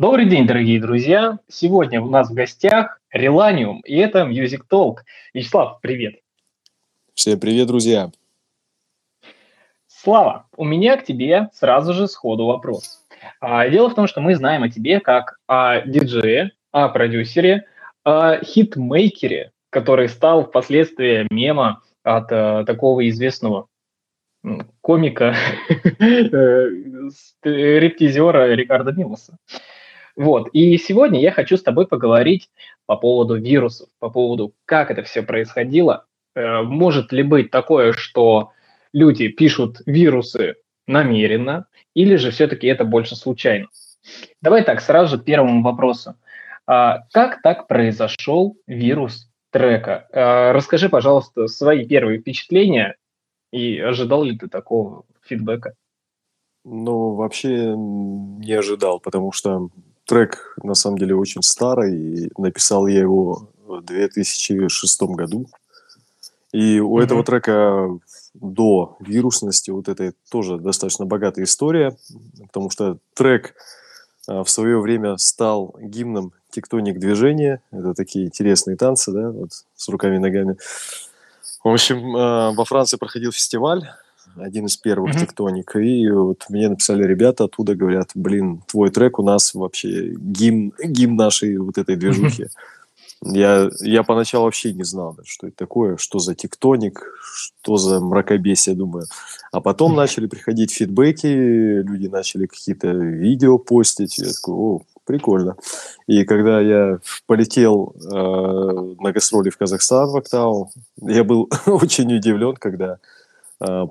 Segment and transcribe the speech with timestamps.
[0.00, 1.40] Добрый день, дорогие друзья!
[1.46, 5.00] Сегодня у нас в гостях Реланиум, и это Music Talk.
[5.34, 6.20] Вячеслав, привет!
[7.12, 8.10] Всем привет, друзья!
[9.86, 13.04] Слава, у меня к тебе сразу же сходу вопрос.
[13.42, 17.66] А, дело в том, что мы знаем о тебе как о диджее, о продюсере,
[18.02, 23.66] о хитмейкере, который стал впоследствии мема от а, такого известного
[24.80, 25.36] комика,
[25.98, 26.70] э,
[27.44, 29.36] рептизера Рикардо Милоса.
[30.20, 30.50] Вот.
[30.52, 32.50] И сегодня я хочу с тобой поговорить
[32.84, 36.04] по поводу вирусов, по поводу, как это все происходило.
[36.34, 38.52] Э, может ли быть такое, что
[38.92, 43.68] люди пишут вирусы намеренно, или же все-таки это больше случайно?
[44.42, 46.16] Давай так, сразу же первому вопросу.
[46.66, 50.06] А как так произошел вирус трека?
[50.12, 52.96] А, расскажи, пожалуйста, свои первые впечатления
[53.54, 55.72] и ожидал ли ты такого фидбэка?
[56.66, 59.70] Ну, вообще не ожидал, потому что
[60.10, 61.94] трек на самом деле очень старый.
[61.96, 65.46] И написал я его в 2006 году.
[66.52, 67.04] И у mm-hmm.
[67.04, 67.88] этого трека
[68.34, 71.96] до вирусности вот этой тоже достаточно богатая история,
[72.42, 73.54] потому что трек
[74.26, 77.62] а, в свое время стал гимном тектоник движения.
[77.70, 80.56] Это такие интересные танцы, да, вот с руками и ногами.
[81.62, 83.88] В общем, а, во Франции проходил фестиваль,
[84.36, 85.20] один из первых mm-hmm.
[85.20, 90.72] тектоник, и вот мне написали ребята оттуда, говорят, блин, твой трек у нас вообще гимн,
[90.82, 92.44] гимн нашей вот этой движухи.
[92.44, 92.48] Mm-hmm.
[93.22, 97.02] Я, я поначалу вообще не знал, что это такое, что за тектоник,
[97.34, 99.04] что за мракобесие, думаю.
[99.52, 104.16] А потом начали приходить фидбэки, люди начали какие-то видео постить.
[104.16, 105.56] Я такой, о, прикольно.
[106.06, 110.70] И когда я полетел э, на гастроли в Казахстан, в Октау,
[111.02, 113.00] я был очень удивлен, когда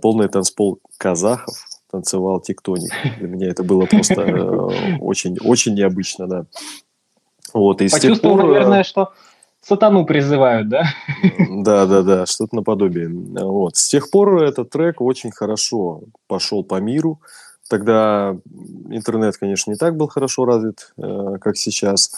[0.02, 1.56] полный танцпол казахов
[1.92, 2.92] танцевал тектоник.
[3.18, 6.46] Для меня это было просто э, очень, очень необычно, да.
[7.54, 8.46] Вот, и Почувствовал, пор...
[8.48, 9.12] наверное, что
[9.62, 10.84] сатану призывают, да?
[11.50, 13.10] Да, да, да, что-то наподобие.
[13.10, 13.76] Вот.
[13.76, 17.20] С тех пор этот трек очень хорошо пошел по миру.
[17.68, 18.36] Тогда
[18.90, 22.12] интернет, конечно, не так был хорошо развит, э, как сейчас.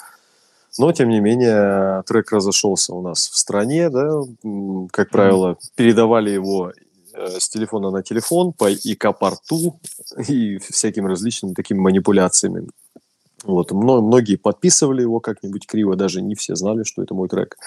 [0.78, 4.22] Но, тем не менее, трек разошелся у нас в стране, да,
[4.92, 6.74] как правило, передавали его э,
[7.14, 9.80] с телефона на телефон по ИК-порту
[10.28, 12.68] и всякими различными такими манипуляциями.
[13.44, 17.58] Вот, многие подписывали его как-нибудь криво, даже не все знали, что это мой трек.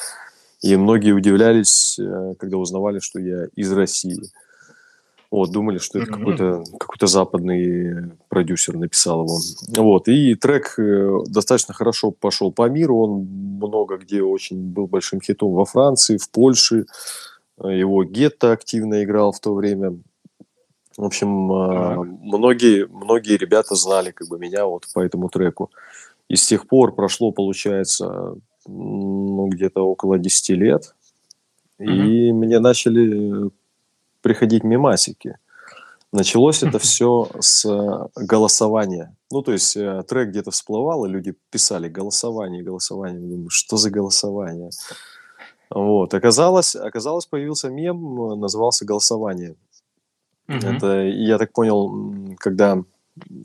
[0.62, 4.22] И многие удивлялись, э, когда узнавали, что я из России.
[5.30, 9.38] Вот, думали, что это какой-то, какой-то западный продюсер написал его.
[9.76, 12.98] Вот, и трек э, достаточно хорошо пошел по миру.
[12.98, 16.86] Он много где очень был большим хитом во Франции, в Польше.
[17.58, 19.98] Его Гетто активно играл в то время.
[20.96, 22.02] В общем, ага.
[22.02, 25.70] многие, многие ребята знали как бы меня вот по этому треку.
[26.28, 30.94] И с тех пор прошло, получается, ну, где-то около 10 лет.
[31.78, 31.90] Угу.
[31.90, 33.50] И мне начали
[34.22, 35.36] приходить мемасики.
[36.12, 39.14] Началось это все с голосования.
[39.30, 43.20] Ну, то есть э, трек где-то всплывал, и люди писали голосование, голосование.
[43.20, 44.70] Думаю, что за голосование?
[45.70, 46.14] Вот.
[46.14, 49.56] Оказалось, оказалось, появился мем, назывался «Голосование».
[50.48, 50.56] Угу.
[50.58, 52.82] Это, я так понял, когда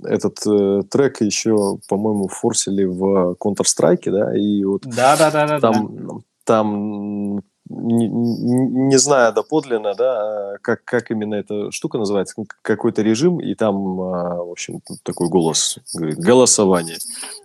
[0.04, 5.60] этот э, трек еще, по-моему, форсили в Counter-Strike, да, и вот да, да, да, да,
[5.60, 6.14] там, да.
[6.44, 13.54] там не, не знаю доподлинно, да, как, как именно эта штука называется, какой-то режим, и
[13.54, 16.98] там, а, в общем, такой голос, говорит, голосование.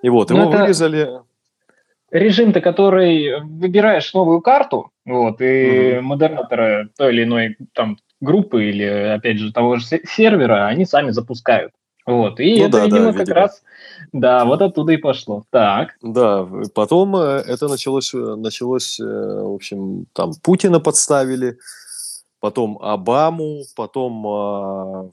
[0.03, 0.59] И вот, его это...
[0.59, 1.21] вырезали
[2.15, 8.85] режим-то, который выбираешь новую карту, вот, и mm модераторы той или иной там группы или,
[8.85, 11.73] опять же, того же сервера, они сами запускают.
[12.07, 13.35] Вот, и ну, это, да, видимо, да, как видимо.
[13.35, 13.63] раз,
[14.13, 15.45] да, вот оттуда и пошло.
[15.51, 15.95] Так.
[16.03, 21.59] Да, потом э, это началось, э, началось, э, в общем, там Путина подставили,
[22.45, 25.11] потом Обаму, потом а,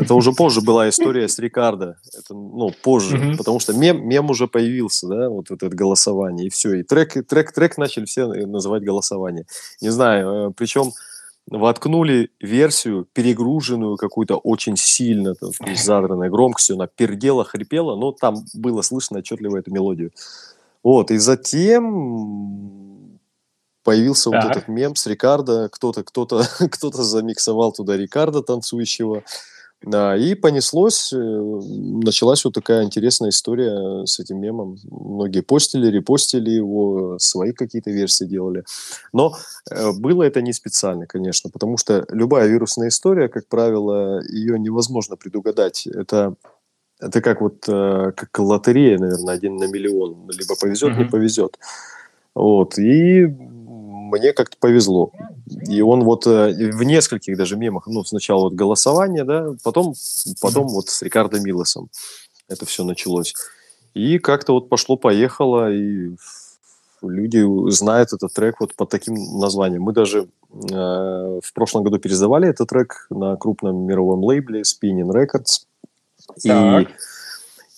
[0.00, 4.48] это уже позже была история с Рикардо, это ну позже, потому что мем мем уже
[4.48, 8.82] появился, да, вот, вот это голосование и все, и трек трек трек начали все называть
[8.82, 9.44] голосование,
[9.82, 10.92] не знаю, причем
[11.50, 18.80] воткнули версию, перегруженную какую-то очень сильно, там, задранной громкостью, она пердела, хрипела, но там было
[18.80, 20.12] слышно отчетливо эту мелодию.
[20.82, 22.87] Вот, и затем
[23.88, 24.44] появился так.
[24.44, 29.22] вот этот мем с Рикардо, кто-то кто-то кто-то замиксовал туда Рикардо танцующего,
[29.80, 34.76] да, и понеслось, э, началась вот такая интересная история с этим мемом.
[34.90, 38.64] Многие постили, репостили его, свои какие-то версии делали.
[39.14, 39.34] Но
[39.70, 45.16] э, было это не специально, конечно, потому что любая вирусная история, как правило, ее невозможно
[45.16, 45.86] предугадать.
[45.86, 46.34] Это
[47.00, 50.28] это как вот э, как лотерея, наверное, один на миллион.
[50.28, 50.98] Либо повезет, mm-hmm.
[50.98, 51.58] не повезет.
[52.34, 52.78] Вот.
[52.78, 53.26] И
[54.08, 55.12] мне как-то повезло.
[55.68, 59.94] И он вот э, в нескольких даже мемах, ну, сначала вот голосование, да, потом,
[60.40, 60.70] потом mm-hmm.
[60.70, 61.88] вот с Рикардо Милосом
[62.48, 63.34] это все началось.
[63.94, 66.10] И как-то вот пошло-поехало, и
[67.02, 69.82] люди знают этот трек вот по таким названиям.
[69.82, 75.66] Мы даже э, в прошлом году пересдавали этот трек на крупном мировом лейбле Spinning Records.
[76.42, 76.90] Так.
[76.90, 76.92] И,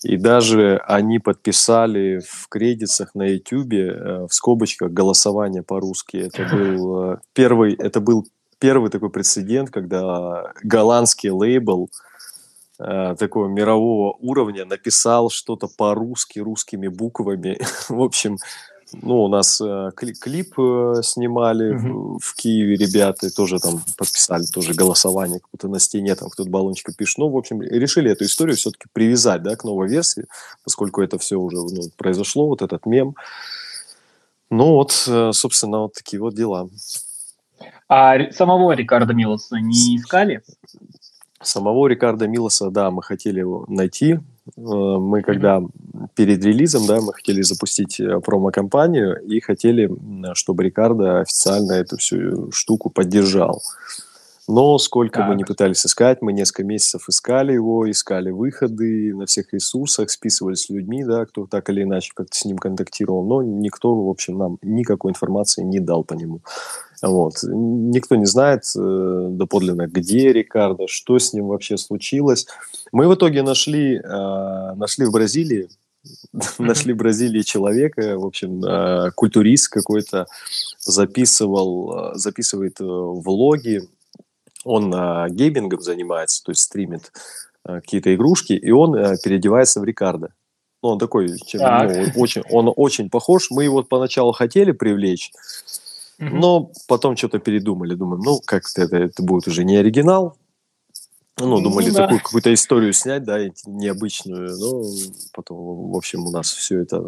[0.03, 6.17] и даже они подписали в кредитах на YouTube э, в скобочках голосование по-русски.
[6.17, 8.25] Это был э, первый, это был
[8.59, 11.89] первый такой прецедент, когда голландский лейбл
[12.79, 17.59] э, такого мирового уровня написал что-то по-русски, русскими буквами.
[17.89, 18.37] В общем,
[18.93, 22.17] ну, у нас э, кли- клип э, снимали mm-hmm.
[22.17, 26.93] в, в Киеве ребята, тоже там подписали тоже голосование, как-то на стене там кто-то баллончика
[26.93, 27.17] пишет.
[27.19, 30.25] Ну, в общем, решили эту историю все-таки привязать, да, к новой версии,
[30.63, 33.15] поскольку это все уже ну, произошло, вот этот мем.
[34.49, 36.69] Ну, вот, э, собственно, вот такие вот дела.
[37.87, 40.41] А самого Рикардо Милоса не искали?
[41.41, 44.19] Самого Рикардо Милоса, да, мы хотели его найти,
[44.55, 45.61] мы когда
[46.15, 49.89] перед релизом, да, мы хотели запустить э, промо-компанию и хотели,
[50.33, 53.61] чтобы Рикардо официально эту всю штуку поддержал.
[54.53, 55.29] Но сколько так.
[55.29, 60.63] мы не пытались искать, мы несколько месяцев искали его, искали выходы на всех ресурсах, списывались
[60.63, 64.37] с людьми, да, кто так или иначе как-то с ним контактировал, но никто, в общем,
[64.37, 66.41] нам никакой информации не дал по нему.
[67.01, 67.35] Вот.
[67.43, 72.45] Никто не знает э, доподлинно, где Рикардо, что с ним вообще случилось.
[72.91, 75.69] Мы в итоге нашли, э, нашли в Бразилии,
[76.59, 80.27] нашли в Бразилии человека, в общем, э, культурист какой-то,
[80.79, 83.87] записывал, э, записывает э, влоги,
[84.63, 87.11] он э, геймингом занимается, то есть стримит
[87.65, 90.33] э, какие-то игрушки, и он э, переодевается в Рикардо.
[90.83, 93.51] Ну, он такой, чем, ну, очень, он очень похож.
[93.51, 95.31] Мы его поначалу хотели привлечь,
[96.17, 97.93] но потом что-то передумали.
[97.93, 100.37] Думаем, ну, как-то это, это будет уже не оригинал.
[101.39, 102.03] Ну, думали ну, да.
[102.03, 104.57] такую какую-то историю снять, да, необычную.
[104.57, 104.83] Но
[105.33, 107.03] потом, в общем, у нас все это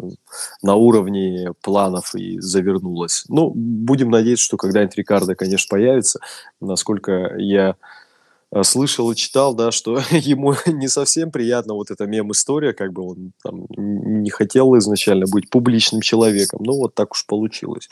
[0.62, 3.24] на уровне планов и завернулось.
[3.28, 6.18] Ну, будем надеяться, что когда-нибудь Рикардо, конечно, появится.
[6.60, 7.76] Насколько я
[8.54, 13.02] Э, слышал и читал, да, что ему не совсем приятно вот эта мем-история, как бы
[13.02, 17.88] он там не хотел изначально быть публичным человеком, но вот так уж получилось.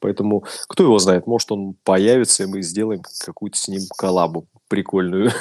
[0.00, 5.30] Поэтому кто его знает, может он появится, и мы сделаем какую-то с ним коллабу прикольную.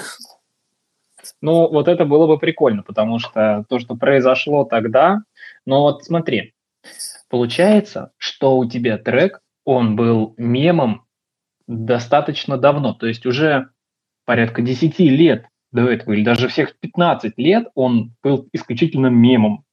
[1.42, 5.20] Ну, вот это было бы прикольно, потому что то, что произошло тогда,
[5.66, 6.54] но вот смотри,
[7.30, 11.06] получается, что у тебя трек, он был мемом
[11.68, 13.70] достаточно давно, то есть уже
[14.26, 19.64] порядка 10 лет до этого, или даже всех 15 лет он был исключительно мемом.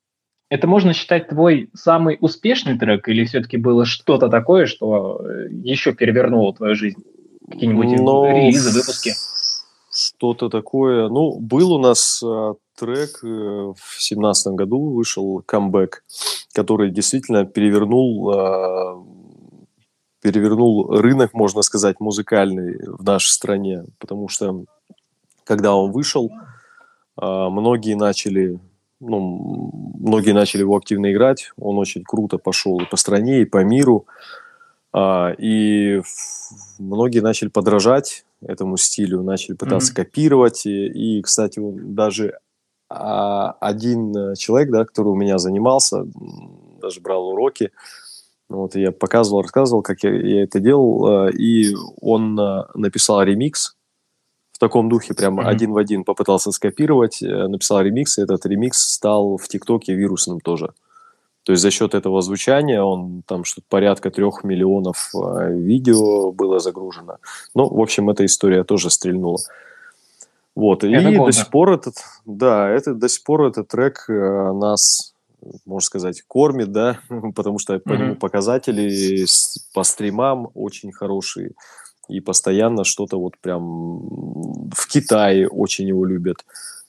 [0.51, 5.95] Это можно считать твой самый успешный трек, или все-таки было что-то такое, что э, еще
[5.95, 7.03] перевернуло твою жизнь?
[7.51, 8.27] Какие-нибудь Но...
[8.27, 9.13] релизы, выпуски?
[10.09, 11.09] Что-то такое.
[11.09, 16.05] Ну, был у нас э, трек э, в семнадцатом году, вышел камбэк,
[16.53, 18.97] который действительно перевернул э,
[20.21, 24.65] перевернул рынок, можно сказать, музыкальный в нашей стране, потому что
[25.45, 26.31] когда он вышел,
[27.17, 28.61] многие начали,
[29.01, 33.65] ну, многие начали его активно играть, он очень круто пошел и по стране, и по
[33.65, 34.07] миру,
[34.93, 36.03] а, и
[36.79, 39.97] многие начали подражать этому стилю, начали пытаться mm-hmm.
[39.97, 42.39] копировать, и, и, кстати, даже
[42.89, 46.05] а, один человек, да, который у меня занимался,
[46.81, 47.71] даже брал уроки,
[48.53, 53.77] вот я показывал, рассказывал, как я, я это делал, э, и он э, написал ремикс
[54.53, 55.45] в таком духе, прям mm-hmm.
[55.45, 60.41] один в один попытался скопировать, э, написал ремикс, и этот ремикс стал в ТикТоке вирусным
[60.41, 60.75] тоже.
[61.45, 67.19] То есть за счет этого звучания он там что-то порядка трех миллионов видео было загружено.
[67.55, 69.39] Ну, в общем, эта история тоже стрельнула.
[70.55, 71.95] Вот, это и до сих пор этот,
[72.27, 75.13] да, это до сих пор этот трек нас
[75.67, 76.99] можно сказать, кормит, да,
[77.35, 79.27] потому что по нему показатели
[79.75, 81.53] по стримам очень хорошие.
[82.09, 84.01] И постоянно что-то вот прям
[84.71, 86.45] в Китае очень его любят.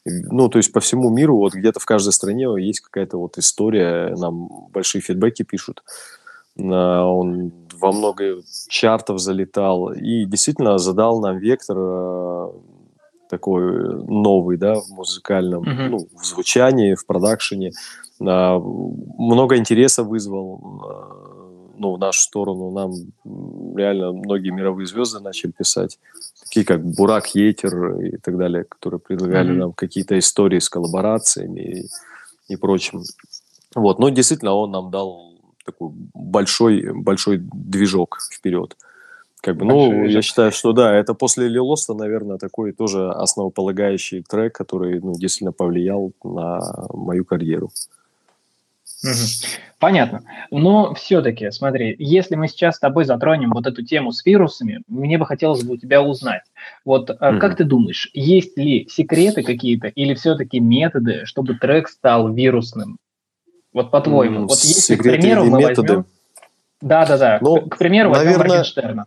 [0.06, 4.16] Ну, то есть по всему миру, вот где-то в каждой стране есть какая-то вот история,
[4.16, 5.84] нам большие фидбэки пишут.
[6.58, 12.52] Он во много чартов залетал и действительно задал нам вектор э,
[13.30, 15.90] такой новый, да, в музыкальном, mm-hmm.
[15.90, 17.72] ну, в звучании, в продакшене.
[18.22, 20.62] А, много интереса вызвал.
[21.76, 22.94] Ну, в нашу сторону нам
[23.76, 26.00] реально многие мировые звезды начали писать,
[26.42, 29.58] такие как Бурак Етер и так далее, которые предлагали mm-hmm.
[29.58, 33.04] нам какие-то истории с коллаборациями и, и прочим.
[33.76, 35.34] Вот, но действительно он нам дал
[35.66, 38.76] такой большой, большой движок вперед.
[39.42, 44.56] Как бы, ну, я считаю, что да, это после Лилоста, наверное, такой тоже основополагающий трек,
[44.56, 46.62] который ну, действительно повлиял на
[46.94, 47.70] мою карьеру.
[49.80, 50.22] Понятно.
[50.50, 55.18] Но все-таки, смотри, если мы сейчас с тобой затронем вот эту тему с вирусами, мне
[55.18, 56.44] бы хотелось бы у тебя узнать.
[56.86, 57.18] Вот угу.
[57.18, 62.98] как ты думаешь, есть ли секреты какие-то или все-таки методы, чтобы трек стал вирусным?
[63.74, 64.48] Вот по-твоему.
[64.48, 65.82] вот если, к примеру, мы методы.
[65.82, 66.06] возьмем...
[66.80, 69.06] Да-да-да, ну, к, к примеру, наверное, возьмем Моргенштерна.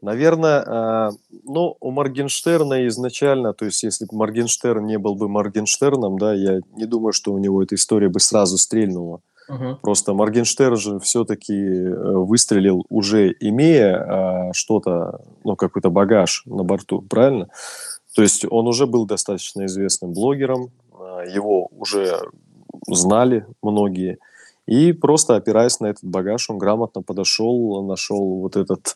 [0.00, 1.10] Наверное, э,
[1.44, 6.60] ну, у Моргенштерна изначально, то есть если бы Моргенштерн не был бы Моргенштерном, да, я
[6.76, 9.20] не думаю, что у него эта история бы сразу стрельнула.
[9.50, 9.76] Uh-huh.
[9.82, 17.02] Просто Моргенштерн же все-таки э, выстрелил уже имея э, что-то, ну, какой-то багаж на борту,
[17.02, 17.48] правильно?
[18.14, 20.70] То есть он уже был достаточно известным блогером,
[21.32, 22.18] его уже
[22.86, 24.18] знали многие.
[24.68, 28.94] И просто опираясь на этот багаж, он грамотно подошел, нашел вот этот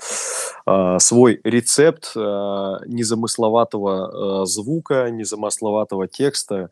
[0.67, 6.69] э, свой рецепт э, незамысловатого э, звука, незамысловатого текста,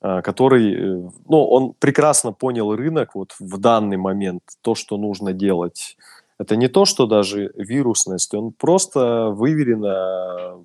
[0.00, 5.96] э, который, ну, он прекрасно понял рынок вот в данный момент, то, что нужно делать.
[6.38, 10.64] Это не то, что даже вирусность, он просто выверенно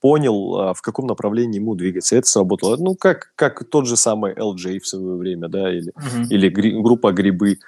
[0.00, 2.16] понял, а, в каком направлении ему двигаться.
[2.16, 2.76] Это сработало.
[2.76, 6.26] Ну, как, как тот же самый LJ в свое время, да, или, uh-huh.
[6.30, 7.58] или гри, группа «Грибы».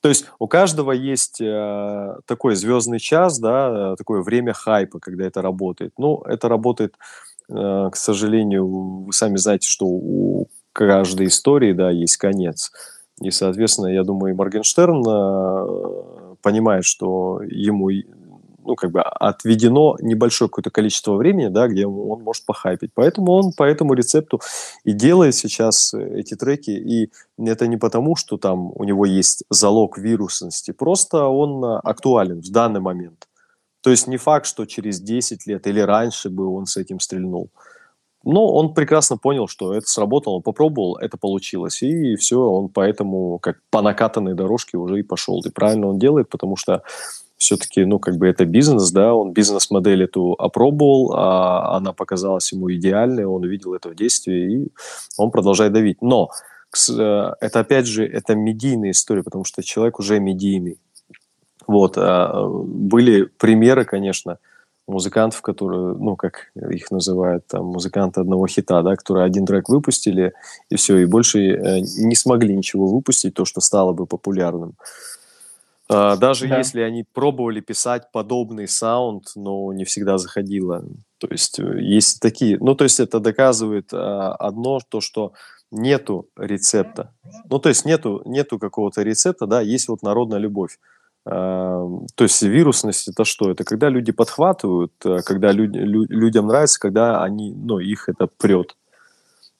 [0.00, 5.40] То есть у каждого есть э, такой звездный час, да, такое время хайпа, когда это
[5.40, 5.94] работает.
[5.96, 6.94] Ну, это работает,
[7.48, 8.66] э, к сожалению,
[9.06, 12.70] вы сами знаете, что у каждой истории, да, есть конец.
[13.22, 17.88] И, соответственно, я думаю, и Моргенштерн э, понимает, что ему
[18.64, 22.90] ну, как бы отведено небольшое какое-то количество времени, да, где он может похайпить.
[22.94, 24.40] Поэтому он по этому рецепту
[24.84, 26.70] и делает сейчас э, эти треки.
[26.70, 32.40] И это не потому, что там у него есть залог вирусности, просто он э, актуален
[32.40, 33.28] в данный момент.
[33.82, 37.50] То есть не факт, что через 10 лет или раньше бы он с этим стрельнул.
[38.24, 41.82] Но он прекрасно понял, что это сработало, попробовал, это получилось.
[41.82, 45.42] И все, он поэтому как по накатанной дорожке уже и пошел.
[45.44, 46.82] И правильно он делает, потому что
[47.44, 52.72] все-таки, ну, как бы это бизнес, да, он бизнес-модель эту опробовал, а она показалась ему
[52.72, 54.68] идеальной, он увидел это в действии, и
[55.16, 56.02] он продолжает давить.
[56.02, 56.30] Но
[56.90, 60.78] э, это, опять же, это медийная история, потому что человек уже медийный.
[61.66, 64.38] Вот, а, были примеры, конечно,
[64.86, 70.32] музыкантов, которые, ну, как их называют, там, музыканты одного хита, да, которые один трек выпустили,
[70.68, 74.74] и все, и больше э, не смогли ничего выпустить, то, что стало бы популярным.
[75.88, 76.58] Даже да.
[76.58, 80.84] если они пробовали писать подобный саунд, но не всегда заходило.
[81.18, 82.58] То есть э, есть такие...
[82.58, 85.32] Ну, то есть это доказывает а, одно, то, что
[85.70, 87.12] нету рецепта.
[87.50, 90.78] Ну, то есть нету, нету какого-то рецепта, да, есть вот народная любовь.
[91.26, 93.50] А, то есть вирусность это что?
[93.50, 94.92] Это когда люди подхватывают,
[95.24, 98.74] когда люд, лю, людям нравится, когда они, ну, их это прет.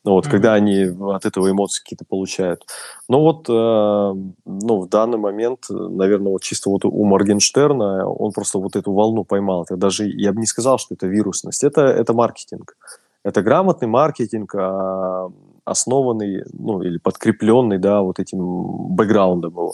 [0.05, 0.31] Ну, вот, mm-hmm.
[0.31, 2.67] когда они от этого эмоции какие-то получают.
[3.09, 8.59] Но вот, э, ну, в данный момент, наверное, вот чисто вот у Моргенштерна он просто
[8.59, 9.63] вот эту волну поймал.
[9.63, 11.65] Это даже, я бы не сказал, что это вирусность.
[11.65, 12.77] Это, это маркетинг.
[13.23, 15.29] Это грамотный маркетинг, э,
[15.65, 19.73] основанный, ну, или подкрепленный, да, вот этим бэкграундом его.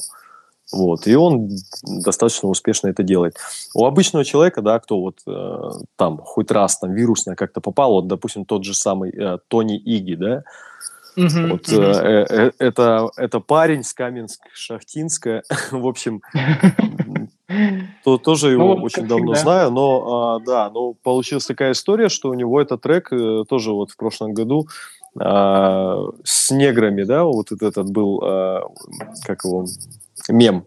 [0.73, 1.51] Вот, и он
[1.83, 3.37] достаточно успешно это делает.
[3.75, 8.07] У обычного человека, да, кто вот э, там хоть раз там вирусно как-то попал, вот,
[8.07, 10.45] допустим, тот же самый э, Тони Иги, да,
[11.17, 11.83] Uh-huh, вот uh-huh.
[11.83, 16.23] Э, э, это это парень с Каменск-Шахтинска, в общем,
[18.05, 19.43] то тоже его ну, очень давно всегда.
[19.43, 23.73] знаю, но а, да, но получилась такая история, что у него этот трек э, тоже
[23.73, 24.69] вот в прошлом году
[25.19, 28.69] а, с неграми, да, вот этот был, а,
[29.25, 29.67] как его,
[30.29, 30.67] мем,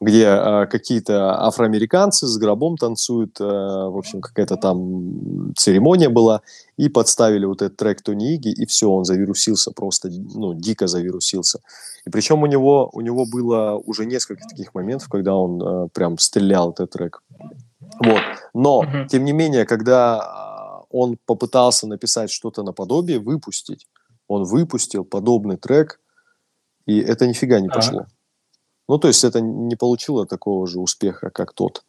[0.00, 6.42] где э, какие-то афроамериканцы с гробом танцуют, э, в общем, какая-то там церемония была,
[6.76, 11.60] и подставили вот этот трек Тони Иги, и все, он завирусился просто, ну, дико завирусился.
[12.06, 16.16] И причем у него, у него было уже несколько таких моментов, когда он э, прям
[16.18, 17.22] стрелял этот трек.
[18.00, 18.22] Вот.
[18.54, 19.08] Но, mm-hmm.
[19.08, 23.86] тем не менее, когда он попытался написать что-то наподобие, выпустить,
[24.28, 26.00] он выпустил подобный трек,
[26.86, 28.00] и это нифига не пошло.
[28.00, 28.17] А-а-а.
[28.88, 31.84] Ну, то есть это не получило такого же успеха, как тот.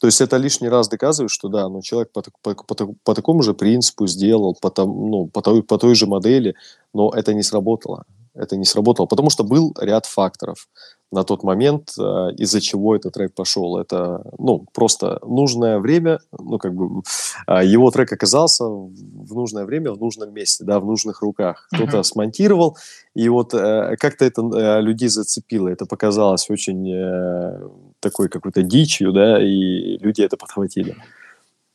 [0.00, 3.42] То есть это лишний раз доказывает, что да, ну, человек по, по, по, по такому
[3.42, 6.54] же принципу сделал, по, там, ну, по, той, по той же модели,
[6.94, 8.04] но это не сработало.
[8.34, 9.06] это не сработало?
[9.06, 10.68] Потому что был ряд факторов
[11.10, 12.02] на тот момент, э,
[12.36, 13.78] из-за чего этот трек пошел.
[13.78, 17.02] Это, ну, просто нужное время, ну, как бы,
[17.46, 21.68] э, его трек оказался в нужное время, в нужном месте, да, в нужных руках.
[21.72, 22.02] Кто-то mm-hmm.
[22.02, 22.76] смонтировал,
[23.14, 26.78] и вот э, как-то это людей зацепило, это показалось очень
[28.00, 30.96] такой какой-то дичью, да, и люди это подхватили.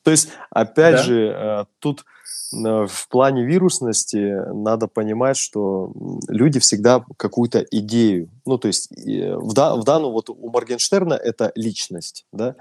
[0.03, 1.03] То есть, опять да.
[1.03, 2.05] же, тут
[2.51, 5.91] в плане вирусности надо понимать, что
[6.27, 11.51] люди всегда какую-то идею, ну, то есть в, да, в данном, вот у Моргенштерна это
[11.55, 12.55] личность, да,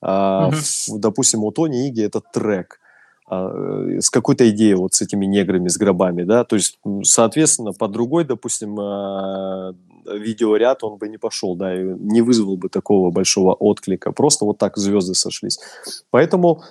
[0.00, 0.56] а, угу.
[0.56, 2.78] в, допустим, у Тони Иги это трек,
[3.26, 7.72] а, э, с какой-то идеей вот с этими неграми, с гробами, да, то есть, соответственно,
[7.72, 9.74] по другой, допустим, а,
[10.06, 14.58] видеоряд он бы не пошел, да, и не вызвал бы такого большого отклика, просто вот
[14.58, 15.58] так звезды сошлись.
[16.10, 16.62] Поэтому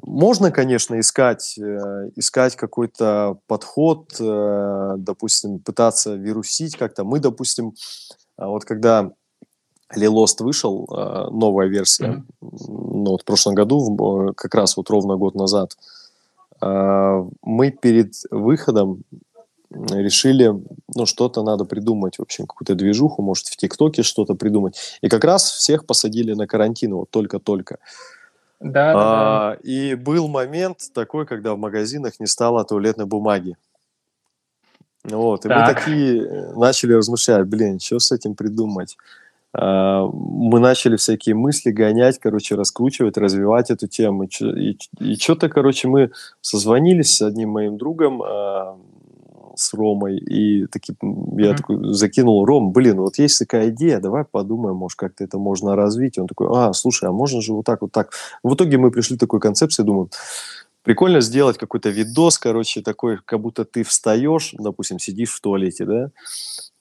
[0.00, 7.04] можно, конечно, искать, э, искать какой-то подход, э, допустим, пытаться вирусить как-то.
[7.04, 7.74] Мы, допустим,
[8.36, 9.12] а вот когда
[9.94, 12.48] Лилост вышел, э, новая версия, mm-hmm.
[12.68, 15.76] ну, вот в прошлом году, как раз вот ровно год назад,
[16.60, 19.02] мы перед выходом
[19.72, 20.52] решили,
[20.94, 24.98] ну, что-то надо придумать, в общем, какую-то движуху, может, в ТикТоке что-то придумать.
[25.00, 27.78] И как раз всех посадили на карантин, вот только-только.
[28.62, 29.58] Да, а, да.
[29.62, 33.56] И был момент такой, когда в магазинах не стало туалетной бумаги.
[35.04, 35.68] Вот, и так.
[35.68, 38.96] мы такие э, начали размышлять, блин, что с этим придумать?
[39.52, 44.24] А, мы начали всякие мысли гонять, короче, раскручивать, развивать эту тему.
[44.24, 48.78] И, и что-то, короче, мы созвонились с одним моим другом, а,
[49.62, 51.56] с Ромой, и таки, я mm-hmm.
[51.56, 56.16] такой закинул, Ром, блин, вот есть такая идея, давай подумаем, может, как-то это можно развить.
[56.16, 58.12] И он такой, а, слушай, а можно же вот так, вот так.
[58.42, 60.10] В итоге мы пришли к такой концепции, думаю,
[60.82, 66.10] прикольно сделать какой-то видос, короче, такой, как будто ты встаешь, допустим, сидишь в туалете, да,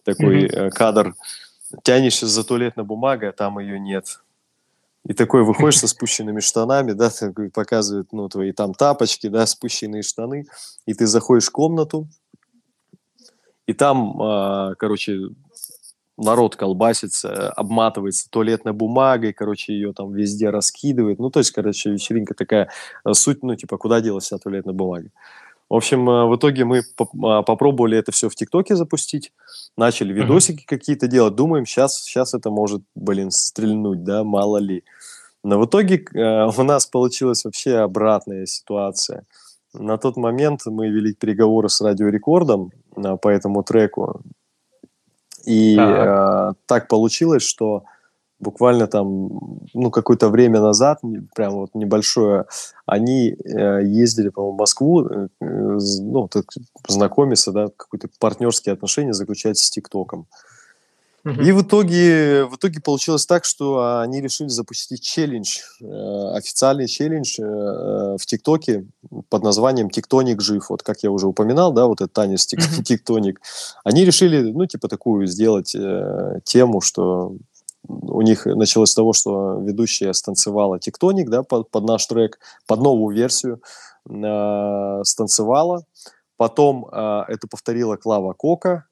[0.04, 0.70] такой mm-hmm.
[0.72, 1.16] кадр,
[1.84, 4.22] тянешься за туалетной бумагой, а там ее нет.
[5.08, 7.12] И такой выходишь со спущенными штанами, да,
[7.54, 10.46] показывают, ну, твои там тапочки, да, спущенные штаны,
[10.86, 12.08] и ты заходишь в комнату,
[13.72, 15.30] и там, а, короче,
[16.18, 21.20] народ колбасится, обматывается туалетной бумагой, короче, ее там везде раскидывает.
[21.20, 22.70] Ну, то есть, короче, вечеринка такая,
[23.06, 25.10] э, суть, ну, типа, куда делась вся туалетная бумага.
[25.70, 26.82] В общем, э, в итоге мы
[27.24, 29.32] а, попробовали это все в ТикТоке запустить,
[29.78, 30.68] начали видосики mm-hmm.
[30.68, 34.84] какие-то делать, думаем, сейчас, сейчас это может, блин, стрельнуть, да, мало ли.
[35.46, 39.26] Но в итоге у нас получилась вообще обратная ситуация.
[39.74, 44.22] На тот момент мы вели переговоры с радиорекордом, по этому треку.
[45.46, 46.08] И так.
[46.08, 47.84] Э, так получилось, что
[48.42, 49.30] буквально там,
[49.74, 51.00] ну, какое-то время назад,
[51.36, 52.46] прям вот небольшое,
[52.86, 56.46] они э, ездили, по-моему, в Москву, э, ну, так,
[56.88, 60.28] знакомиться, да, какие-то партнерские отношения заключать с ТикТоком.
[61.24, 67.40] И в итоге, в итоге получилось так, что они решили запустить челлендж, э, официальный челлендж
[67.40, 68.88] э, э, в ТикТоке
[69.30, 70.70] под названием «Тектоник жив».
[70.70, 73.40] Вот как я уже упоминал, да, вот этот танец «Тектоник».
[73.84, 75.76] Они решили, ну, типа такую сделать
[76.44, 77.36] тему, что
[77.88, 82.82] у них началось с того, что ведущая станцевала «Тектоник», да, под, под наш трек, под
[82.82, 83.62] новую версию
[84.10, 85.84] э, станцевала.
[86.38, 88.86] Потом э, это повторила Клава Кока,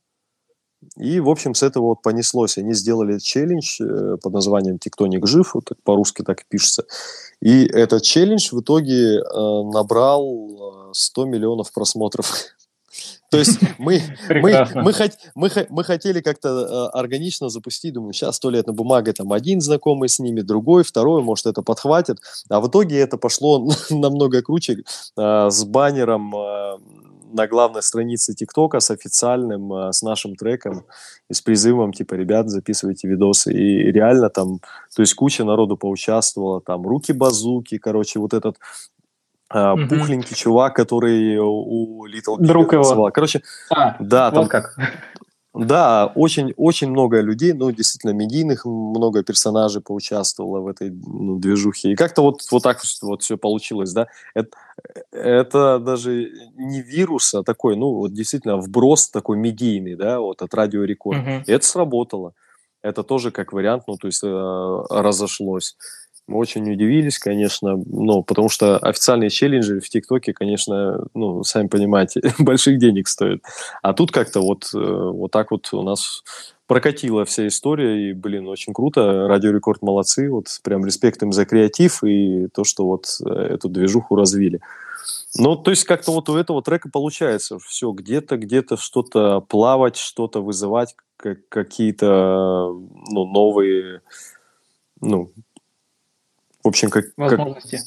[0.97, 2.57] и, в общем, с этого вот понеслось.
[2.57, 6.85] Они сделали челлендж э, под названием «Тектоник жив», вот по-русски так и пишется.
[7.41, 9.21] И этот челлендж в итоге э,
[9.73, 12.31] набрал 100 э, миллионов просмотров.
[13.29, 14.93] То есть мы, мы, мы,
[15.35, 20.09] мы, мы хотели как-то органично запустить, думаю, сейчас сто лет на бумаге, там один знакомый
[20.09, 22.17] с ними, другой, второй, может, это подхватит.
[22.49, 24.83] А в итоге это пошло намного круче
[25.15, 26.33] с баннером
[27.33, 30.85] на главной странице ТикТока с официальным, э, с нашим треком
[31.29, 33.53] и с призывом, типа, ребят, записывайте видосы.
[33.53, 34.59] И реально там,
[34.95, 38.57] то есть куча народу поучаствовала, там, руки-базуки, короче, вот этот
[39.51, 39.87] Uh, угу.
[39.87, 43.09] пухленький чувак, который у Little Big Друг его.
[43.11, 44.77] Короче, а, да, там как.
[45.55, 51.91] Да, очень, очень много людей, ну, действительно, медийных много персонажей поучаствовало в этой ну, движухе.
[51.91, 54.07] И как-то вот, вот так вот все получилось, да.
[54.35, 54.49] Это,
[55.11, 60.53] это даже не вирус, а такой, ну, вот действительно вброс такой медийный, да, вот от
[60.53, 61.19] радиорекорд.
[61.19, 61.43] Угу.
[61.47, 62.33] И это сработало.
[62.83, 65.75] Это тоже как вариант, ну, то есть э, разошлось.
[66.29, 72.21] Мы очень удивились, конечно, ну, потому что официальные челленджи в ТикТоке, конечно, ну, сами понимаете,
[72.39, 73.41] больших денег стоят.
[73.81, 76.23] А тут как-то вот, э, вот так вот у нас
[76.67, 79.27] прокатила вся история, и, блин, очень круто.
[79.27, 83.67] Радио Рекорд молодцы, вот прям респект им за креатив и то, что вот э, эту
[83.67, 84.61] движуху развили.
[85.35, 90.43] Ну, то есть как-то вот у этого трека получается все где-то, где-то что-то плавать, что-то
[90.43, 92.69] вызывать, какие-то
[93.09, 94.01] ну, новые,
[95.01, 95.31] ну,
[96.63, 97.77] в общем, как, возможности.
[97.77, 97.85] Как,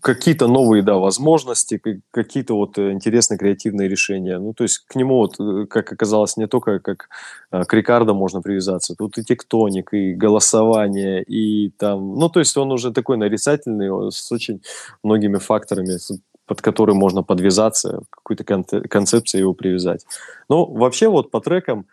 [0.00, 4.38] какие-то новые, да, возможности, какие-то вот э, интересные креативные решения.
[4.38, 7.08] Ну, то есть к нему вот, э, как оказалось, не только как
[7.52, 12.56] э, к Рикардо можно привязаться, тут и тектоник, и голосование, и там, ну, то есть
[12.56, 14.62] он уже такой нарицательный, с очень
[15.02, 15.98] многими факторами,
[16.46, 20.06] под которые можно подвязаться, какую-то концепцию его привязать.
[20.48, 21.86] Ну, вообще вот по трекам,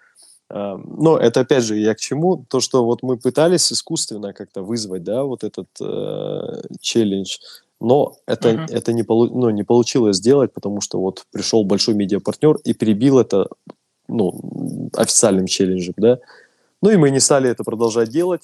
[0.50, 2.46] но это опять же я к чему?
[2.50, 7.38] То, что вот мы пытались искусственно как-то вызвать, да, вот этот э, челлендж
[7.80, 8.68] но это, uh-huh.
[8.72, 13.20] это не, полу, ну, не получилось сделать, потому что вот пришел большой медиапартнер и перебил
[13.20, 13.48] это
[14.08, 16.20] ну, официальным челленджем, да.
[16.82, 18.44] Ну и мы не стали это продолжать делать.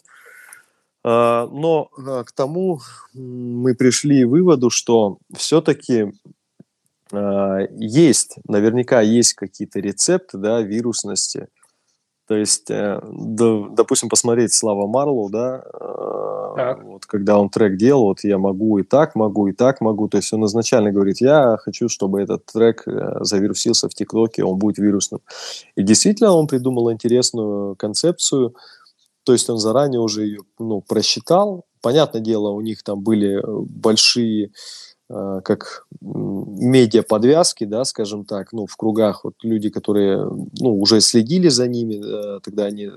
[1.03, 2.81] А, но а, к тому
[3.13, 6.13] мы пришли к выводу, что все-таки
[7.11, 11.47] а, есть, наверняка есть какие-то рецепты, да, вирусности–
[12.31, 18.23] то есть, э, допустим, посмотреть Слава Марлоу, да, э, вот, когда он трек делал, вот
[18.23, 20.07] я могу и так, могу и так, могу.
[20.07, 24.57] То есть он изначально говорит, я хочу, чтобы этот трек э, завирусился в ТикТоке, он
[24.57, 25.19] будет вирусным.
[25.75, 28.55] И действительно он придумал интересную концепцию,
[29.25, 31.65] то есть он заранее уже ее ну, просчитал.
[31.81, 34.90] Понятное дело, у них там были большие Э,
[35.43, 40.26] как медиа подвязки, да, скажем так, ну, в кругах вот люди, которые,
[40.60, 42.91] ну, уже следили за ними, э, тогда они э,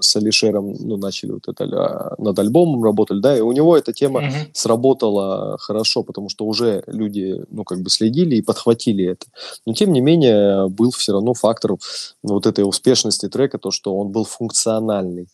[0.00, 3.92] с Алишером, ну, начали вот это а, над альбомом работали, да, и у него эта
[3.92, 4.50] тема mm-hmm.
[4.52, 9.26] сработала хорошо, потому что уже люди, ну, как бы следили и подхватили это.
[9.66, 11.76] Но, тем не менее, был все равно фактор
[12.22, 15.28] вот этой успешности трека, то, что он был функциональный.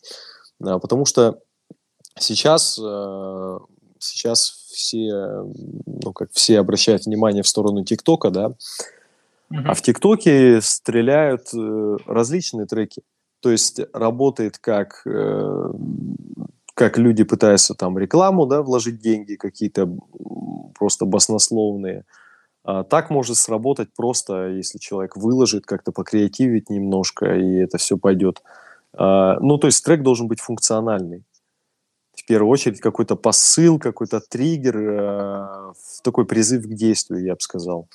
[0.59, 1.39] Потому что
[2.19, 2.79] сейчас
[4.03, 5.45] сейчас все,
[5.85, 9.63] ну, как все обращают внимание в сторону ТикТока, да, uh-huh.
[9.65, 13.03] а в ТикТоке стреляют э, различные треки.
[13.41, 15.73] То есть работает как, э,
[16.73, 19.89] как люди пытаются там рекламу, да, вложить деньги какие-то
[20.77, 22.05] просто баснословные.
[22.63, 28.43] А так может сработать просто, если человек выложит, как-то покреативить немножко, и это все пойдет.
[28.93, 31.23] А, ну, то есть трек должен быть функциональный
[32.21, 37.87] в первую очередь какой-то посыл, какой-то триггер, э, такой призыв к действию, я бы сказал.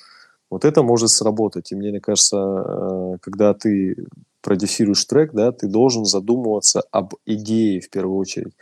[0.49, 1.71] Вот это может сработать.
[1.71, 3.95] И мне кажется, э, когда ты
[4.41, 8.53] продюсируешь трек, да, ты должен задумываться об идее в первую очередь.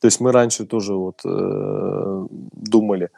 [0.00, 3.08] То есть мы раньше тоже вот э, думали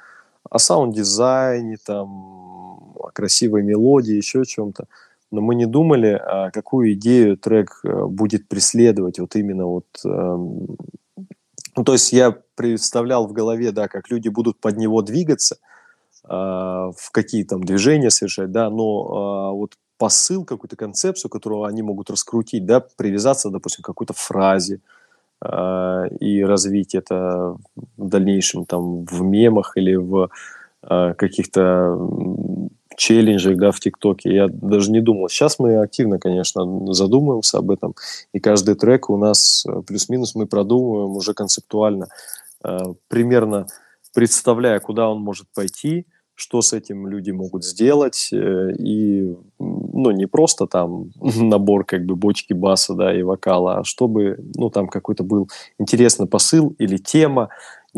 [0.48, 4.84] о саунд-дизайне, там, о красивой мелодии, еще о чем-то.
[5.30, 10.38] Но мы не думали, а какую идею трек э, будет преследовать вот именно вот э,
[11.78, 15.58] ну, то есть я представлял в голове, да, как люди будут под него двигаться,
[16.24, 21.82] э, в какие там движения совершать, да, но э, вот посыл, какую-то концепцию, которую они
[21.82, 24.80] могут раскрутить, да, привязаться, допустим, к какой-то фразе
[25.40, 27.56] э, и развить это
[27.96, 30.30] в дальнейшем там в мемах или в
[30.82, 31.96] э, каких-то
[32.98, 34.34] челленджах, да, в ТикТоке.
[34.34, 35.28] Я даже не думал.
[35.28, 37.94] Сейчас мы активно, конечно, задумываемся об этом.
[38.34, 42.08] И каждый трек у нас э, плюс-минус мы продумываем уже концептуально,
[42.64, 43.66] э, примерно
[44.14, 48.30] представляя, куда он может пойти, что с этим люди могут сделать.
[48.32, 53.84] Э, и, ну, не просто там набор как бы бочки баса, да, и вокала, а
[53.84, 57.48] чтобы, ну, там какой-то был интересный посыл или тема,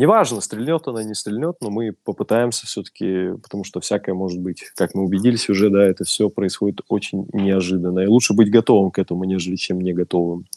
[0.01, 4.63] Неважно, стрельнет она, не стрельнет, но мы попытаемся все-таки, потому что всякое может быть.
[4.75, 7.99] Как мы убедились уже, да, это все происходит очень неожиданно.
[7.99, 10.47] И лучше быть готовым к этому, нежели чем не готовым.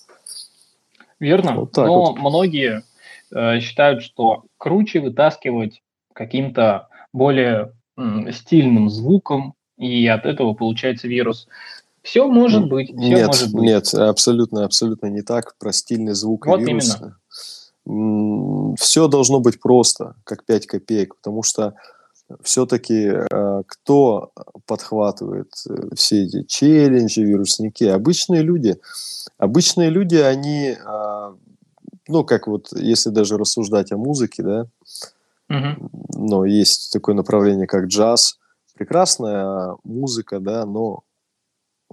[1.20, 1.56] Верно.
[1.56, 2.18] Вот но вот.
[2.18, 2.84] многие
[3.34, 5.82] э, считают, что круче вытаскивать
[6.14, 11.48] каким-то более м, стильным звуком, и от этого получается вирус.
[12.00, 12.88] Все может быть.
[12.88, 13.62] Все нет, может быть.
[13.62, 15.54] нет, абсолютно, абсолютно не так.
[15.58, 16.96] Про стильный звук вот и вирус.
[16.96, 17.18] Именно
[17.86, 21.74] все должно быть просто, как 5 копеек, потому что
[22.42, 24.32] все-таки э, кто
[24.66, 27.84] подхватывает э, все эти челленджи, вирусники?
[27.84, 28.78] Обычные люди.
[29.36, 31.34] Обычные люди, они, а,
[32.08, 34.66] ну, как вот, если даже рассуждать о музыке, да,
[35.50, 35.90] угу.
[36.14, 38.38] но есть такое направление, как джаз,
[38.74, 41.02] прекрасная музыка, да, но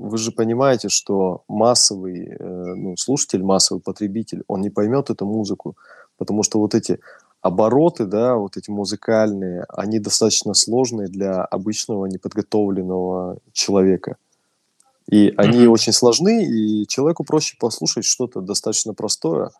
[0.01, 5.77] вы же понимаете, что массовый э, ну, слушатель, массовый потребитель, он не поймет эту музыку,
[6.17, 6.99] потому что вот эти
[7.41, 14.17] обороты, да, вот эти музыкальные, они достаточно сложные для обычного неподготовленного человека.
[15.09, 15.67] И они mm-hmm.
[15.67, 19.51] очень сложны, и человеку проще послушать что-то достаточно простое,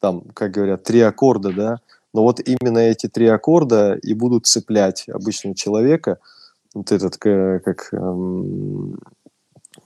[0.00, 1.80] там, как говорят, три аккорда, да,
[2.12, 6.18] но вот именно эти три аккорда и будут цеплять обычного человека–
[6.76, 8.98] вот этот, как эм,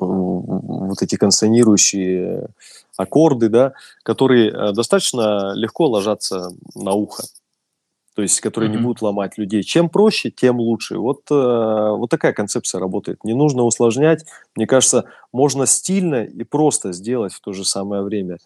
[0.07, 2.49] вот эти консонирующие
[2.97, 7.25] аккорды, да, которые э, достаточно легко ложатся на ухо.
[8.15, 8.77] То есть, которые mm-hmm.
[8.77, 9.63] не будут ломать людей.
[9.63, 10.99] Чем проще, тем лучше.
[10.99, 13.25] Вот, э, вот такая концепция работает.
[13.25, 14.25] Не нужно усложнять.
[14.57, 18.39] Мне кажется, можно стильно и просто сделать в то же самое время.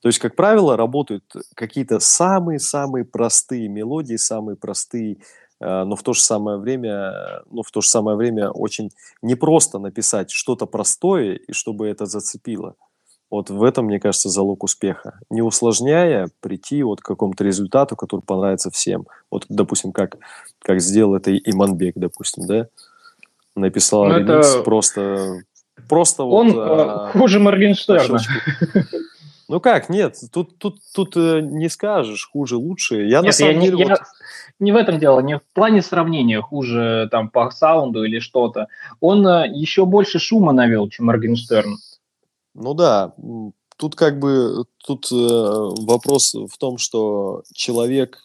[0.00, 5.18] То есть, как правило, работают какие-то самые-самые простые мелодии, самые простые
[5.60, 8.90] но в то же самое время, ну, в то же самое время очень
[9.22, 12.74] непросто написать что-то простое, и чтобы это зацепило.
[13.30, 15.20] Вот в этом, мне кажется, залог успеха.
[15.30, 19.06] Не усложняя, прийти вот к какому-то результату, который понравится всем.
[19.30, 20.16] Вот, допустим, как,
[20.62, 22.66] как сделал это Иманбек, допустим, да?
[23.54, 24.62] Написал ну, ремикс это...
[24.62, 25.42] просто...
[25.88, 28.20] Просто Он вот, а, хуже Моргенштерна.
[29.50, 33.02] Ну как, нет, тут, тут, тут э, не скажешь, хуже, лучше.
[33.02, 33.76] Я нет, на самом я деле...
[33.78, 33.90] Не, вот...
[33.90, 33.98] я
[34.60, 38.68] не в этом дело, не в плане сравнения хуже там по саунду или что-то.
[39.00, 41.78] Он э, еще больше шума навел, чем Моргенштерн.
[42.54, 43.12] Ну да,
[43.76, 48.18] тут как бы тут э, вопрос в том, что человек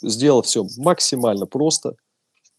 [0.00, 1.96] сделал все максимально просто,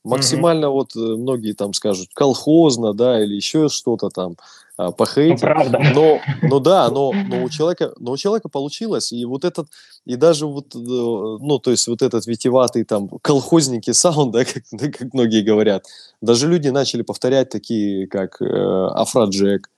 [0.04, 0.70] максимально mm-hmm.
[0.70, 4.36] вот э, многие там скажут колхозно, да, или еще что-то там
[4.82, 5.44] а, похейтить.
[5.44, 5.80] Ну, правда.
[5.94, 9.12] Но, ну да, но, но, у человека, но у человека получилось.
[9.12, 9.68] И вот этот,
[10.06, 14.64] и даже вот, э, ну, то есть вот этот витиватый там колхозники саунд, да, как,
[14.94, 15.86] как многие говорят,
[16.22, 19.70] даже люди начали повторять такие, как э, Афроджек,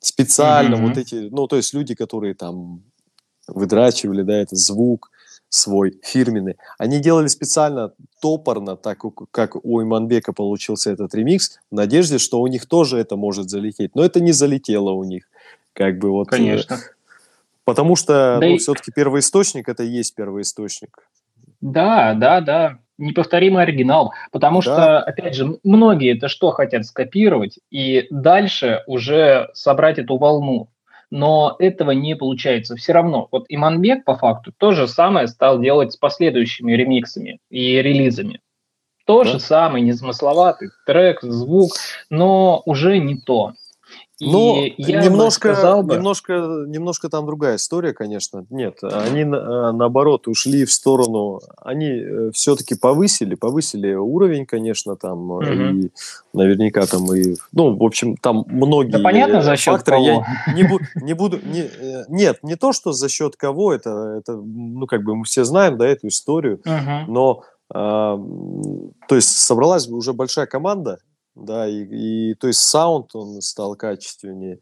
[0.00, 0.88] специально mm-hmm.
[0.88, 2.82] вот эти, ну, то есть люди, которые там
[3.46, 5.10] выдрачивали, да, этот звук,
[5.52, 6.56] свой фирменный.
[6.78, 12.46] Они делали специально топорно, так как у Иманбека получился этот ремикс, в надежде, что у
[12.46, 13.94] них тоже это может залететь.
[13.94, 15.28] Но это не залетело у них.
[15.74, 16.78] Как бы вот, э, Конечно.
[17.64, 18.58] Потому что да ну, и...
[18.58, 21.06] все-таки первоисточник это и есть первоисточник.
[21.60, 22.78] Да, да, да.
[22.96, 24.14] Неповторимый оригинал.
[24.30, 24.62] Потому да.
[24.62, 30.70] что, опять же, многие это что хотят скопировать и дальше уже собрать эту волну
[31.12, 33.28] но этого не получается все равно.
[33.30, 38.40] Вот Иманбек по факту то же самое стал делать с последующими ремиксами и релизами.
[39.04, 39.32] То да.
[39.32, 41.72] же самое, незамысловатый трек, звук,
[42.08, 43.52] но уже не то.
[44.24, 45.94] Ну, немножко, сказал бы...
[45.94, 46.32] немножко,
[46.66, 48.46] немножко там другая история, конечно.
[48.50, 55.30] Нет, они а, наоборот ушли в сторону, они э, все-таки повысили, повысили уровень, конечно, там
[55.30, 55.44] угу.
[55.44, 55.90] и
[56.32, 59.96] наверняка там и, ну, в общем, там многие да понятно, за счет факторы.
[59.96, 60.06] Кого?
[60.46, 64.18] Я не, бу, не буду, не, э, нет, не то, что за счет кого, это,
[64.18, 67.12] это, ну, как бы мы все знаем, да, эту историю, угу.
[67.12, 68.18] но то
[69.08, 70.98] есть собралась уже большая команда,
[71.34, 74.60] да, и, и то есть саунд он стал качественнее,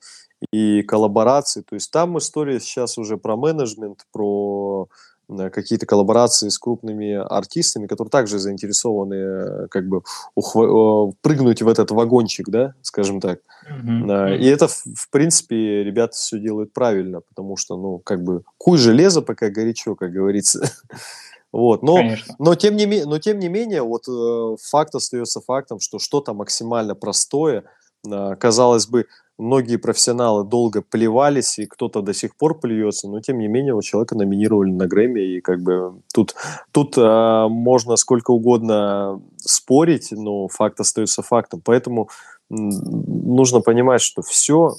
[0.52, 4.88] и коллаборации, то есть там история сейчас уже про менеджмент, про
[5.28, 10.02] э, какие-то коллаборации с крупными артистами, которые также заинтересованы э, как бы
[10.34, 13.40] ухва- прыгнуть в этот вагончик, да, скажем так.
[13.70, 14.38] Mm-hmm.
[14.38, 19.20] И это, в принципе, ребята все делают правильно, потому что, ну, как бы, куй железо,
[19.20, 20.72] пока горячо, как говорится.
[21.52, 21.98] Вот, но,
[22.38, 26.94] но, тем не, но тем не менее, вот э, факт остается фактом, что что-то максимально
[26.94, 27.64] простое,
[28.08, 33.38] э, казалось бы, многие профессионалы долго плевались, и кто-то до сих пор плюется, но тем
[33.38, 36.36] не менее у человека номинировали на Грэмми, и как бы тут,
[36.70, 41.62] тут э, можно сколько угодно спорить, но факт остается фактом.
[41.64, 42.10] Поэтому
[42.48, 44.74] нужно понимать, что все,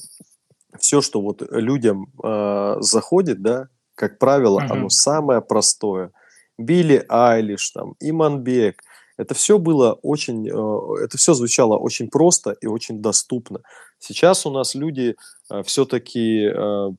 [0.79, 4.71] все что вот людям э, заходит, да, как правило, uh-huh.
[4.71, 6.11] оно самое простое–
[6.65, 8.81] Билли Айлиш, там, Иманбек.
[9.17, 13.59] Это все было очень, э, это все звучало очень просто и очень доступно.
[13.99, 15.15] Сейчас у нас люди
[15.51, 16.89] э, все-таки, э,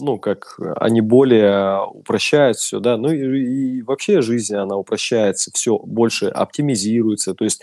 [0.00, 5.78] ну, как они более упрощают все, да, ну и, и вообще жизнь, она упрощается, все
[5.78, 7.62] больше оптимизируется, то есть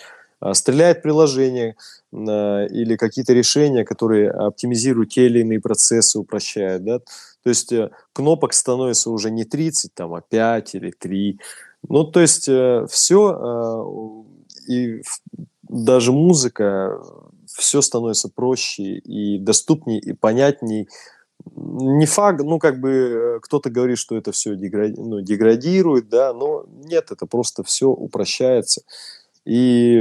[0.53, 1.75] стреляет приложение
[2.11, 6.99] или какие-то решения, которые оптимизируют те или иные процессы, упрощают, да,
[7.45, 11.39] то есть э, кнопок становится уже не 30, там, а 5 или 3.
[11.87, 14.25] Ну, то есть э, все,
[14.67, 15.03] э, и
[15.61, 16.99] даже музыка,
[17.45, 20.89] все становится проще и доступнее, и понятней.
[21.55, 26.65] Не факт, ну, как бы кто-то говорит, что это все дегради, ну, деградирует, да, но
[26.67, 28.81] нет, это просто все упрощается.
[29.45, 29.97] И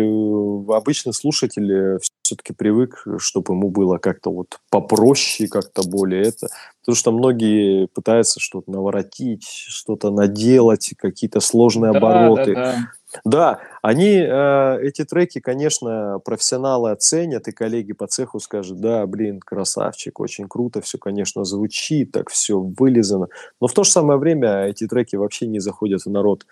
[0.68, 6.48] обычный слушатель все-таки привык, чтобы ему было как-то вот попроще, как-то более это.
[6.80, 12.54] Потому что многие пытаются что-то наворотить, что-то наделать, какие-то сложные да, обороты.
[12.54, 12.78] Да, да.
[13.24, 19.40] Да, они, э, эти треки, конечно, профессионалы оценят, и коллеги по цеху скажут, да, блин,
[19.40, 23.28] красавчик, очень круто, все, конечно, звучит, так все вылизано.
[23.60, 26.44] Но в то же самое время эти треки вообще не заходят в народ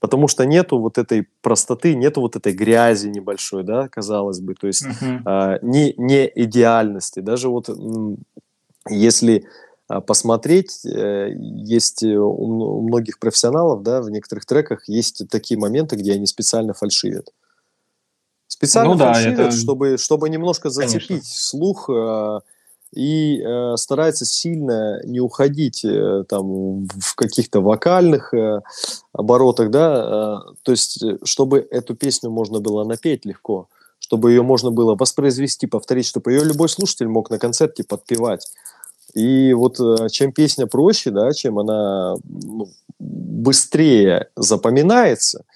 [0.00, 4.66] потому что нету вот этой простоты, нету вот этой грязи небольшой, да, казалось бы, то
[4.66, 5.22] есть uh-huh.
[5.24, 7.20] а, не, не идеальности.
[7.20, 7.68] Даже вот
[8.88, 9.46] если
[9.88, 16.12] а, посмотреть, э, есть у многих профессионалов, да, в некоторых треках есть такие моменты, где
[16.12, 17.30] они специально фальшивят.
[18.46, 19.56] Специально ну, фальшивят, да, это...
[19.56, 21.28] чтобы, чтобы немножко зацепить Конечно.
[21.28, 22.40] слух э,
[22.94, 28.60] и э, старается сильно не уходить э, там в каких-то вокальных э,
[29.12, 34.42] оборотах, да, э, то есть э, чтобы эту песню можно было напеть легко, чтобы ее
[34.42, 38.46] можно было воспроизвести, повторить, чтобы ее любой слушатель мог на концерте подпевать.
[39.14, 45.44] И вот э, чем песня проще, да, чем она ну, быстрее запоминается–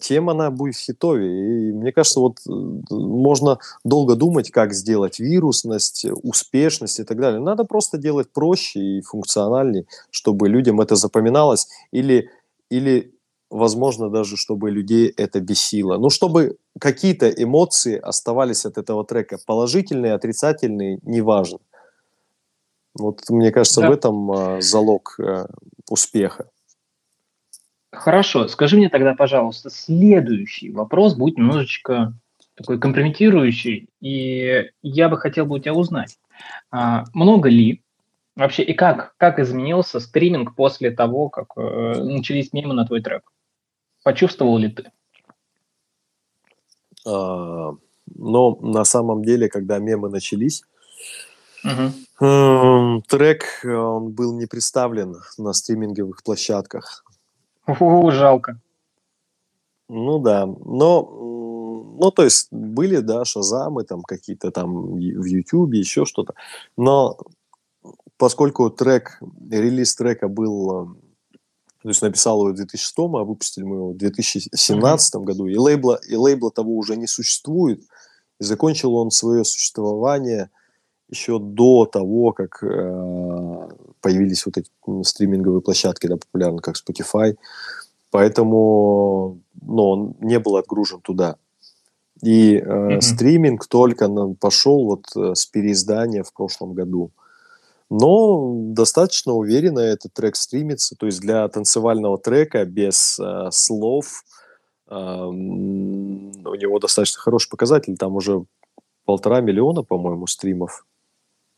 [0.00, 1.70] тем она будет хитовее.
[1.70, 2.50] И мне кажется, вот э,
[2.90, 7.40] можно долго думать, как сделать вирусность, успешность и так далее.
[7.40, 12.30] Надо просто делать проще и функциональнее, чтобы людям это запоминалось или,
[12.70, 13.14] или
[13.50, 15.98] возможно, даже чтобы людей это бесило.
[15.98, 19.38] Ну, чтобы какие-то эмоции оставались от этого трека.
[19.46, 21.58] Положительные, отрицательные, неважно.
[22.94, 23.88] Вот мне кажется, да.
[23.88, 25.46] в этом э, залог э,
[25.88, 26.48] успеха.
[27.92, 32.14] Хорошо, скажи мне тогда, пожалуйста, следующий вопрос будет немножечко
[32.54, 36.18] такой компрометирующий, и я бы хотел бы у тебя узнать,
[36.70, 37.82] а, много ли
[38.34, 43.30] вообще и как, как изменился стриминг после того, как э, начались мемы на твой трек?
[44.02, 44.90] Почувствовал ли ты?
[47.06, 47.72] А,
[48.14, 50.64] но на самом деле, когда мемы начались,
[51.62, 53.02] угу.
[53.06, 57.04] трек он был не представлен на стриминговых площадках.
[57.66, 58.60] Фу, жалко.
[59.88, 61.02] Ну да, но,
[61.98, 66.34] ну то есть были, да, шазамы там какие-то там в Ютубе, еще что-то,
[66.76, 67.18] но
[68.16, 69.20] поскольку трек,
[69.50, 70.86] релиз трека был, э,
[71.82, 75.24] то есть написал его в 2006, а выпустили мы его в 2017 mm-hmm.
[75.24, 77.80] году, и лейбла, и лейбла того уже не существует,
[78.40, 80.50] и закончил он свое существование
[81.08, 83.68] еще до того, как э,
[84.02, 84.70] появились вот эти
[85.04, 87.36] стриминговые площадки, да, популярные, как Spotify.
[88.10, 91.36] Поэтому ну, он не был отгружен туда.
[92.22, 93.00] И э, mm-hmm.
[93.00, 97.10] стриминг только пошел вот э, с переиздания в прошлом году.
[97.90, 100.94] Но достаточно уверенно этот трек стримится.
[100.96, 104.24] То есть для танцевального трека без э, слов
[104.88, 107.96] э, у него достаточно хороший показатель.
[107.96, 108.44] Там уже
[109.04, 110.86] полтора миллиона, по-моему, стримов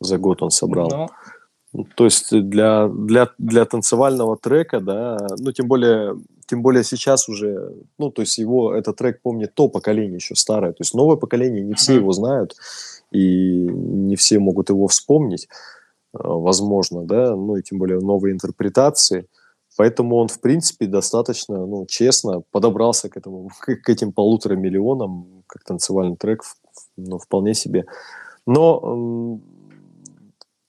[0.01, 0.89] за год он собрал.
[0.89, 1.09] Но...
[1.97, 7.75] То есть для, для, для танцевального трека, да, ну, тем более, тем более сейчас уже,
[7.99, 11.63] ну, то есть его, этот трек помнит то поколение еще старое, то есть новое поколение,
[11.63, 12.55] не все его знают,
[13.11, 15.49] и не все могут его вспомнить,
[16.13, 19.27] э, возможно, да, ну, и тем более новые интерпретации,
[19.77, 25.43] поэтому он, в принципе, достаточно, ну, честно подобрался к этому, к, к этим полутора миллионам,
[25.49, 26.43] как танцевальный трек,
[26.97, 27.85] ну, вполне себе.
[28.47, 29.41] Но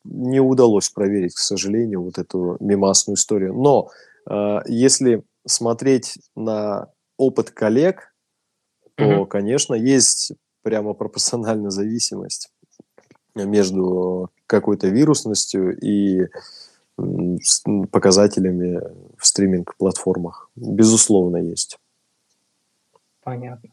[0.05, 3.53] не удалось проверить, к сожалению, вот эту мимасную историю.
[3.53, 3.89] Но
[4.29, 8.13] э, если смотреть на опыт коллег,
[8.95, 9.27] то, mm-hmm.
[9.27, 12.49] конечно, есть прямо пропорциональная зависимость
[13.35, 16.27] между какой-то вирусностью и
[17.91, 18.79] показателями
[19.17, 20.49] в стриминг-платформах.
[20.55, 21.77] Безусловно, есть.
[23.21, 23.69] Понятно.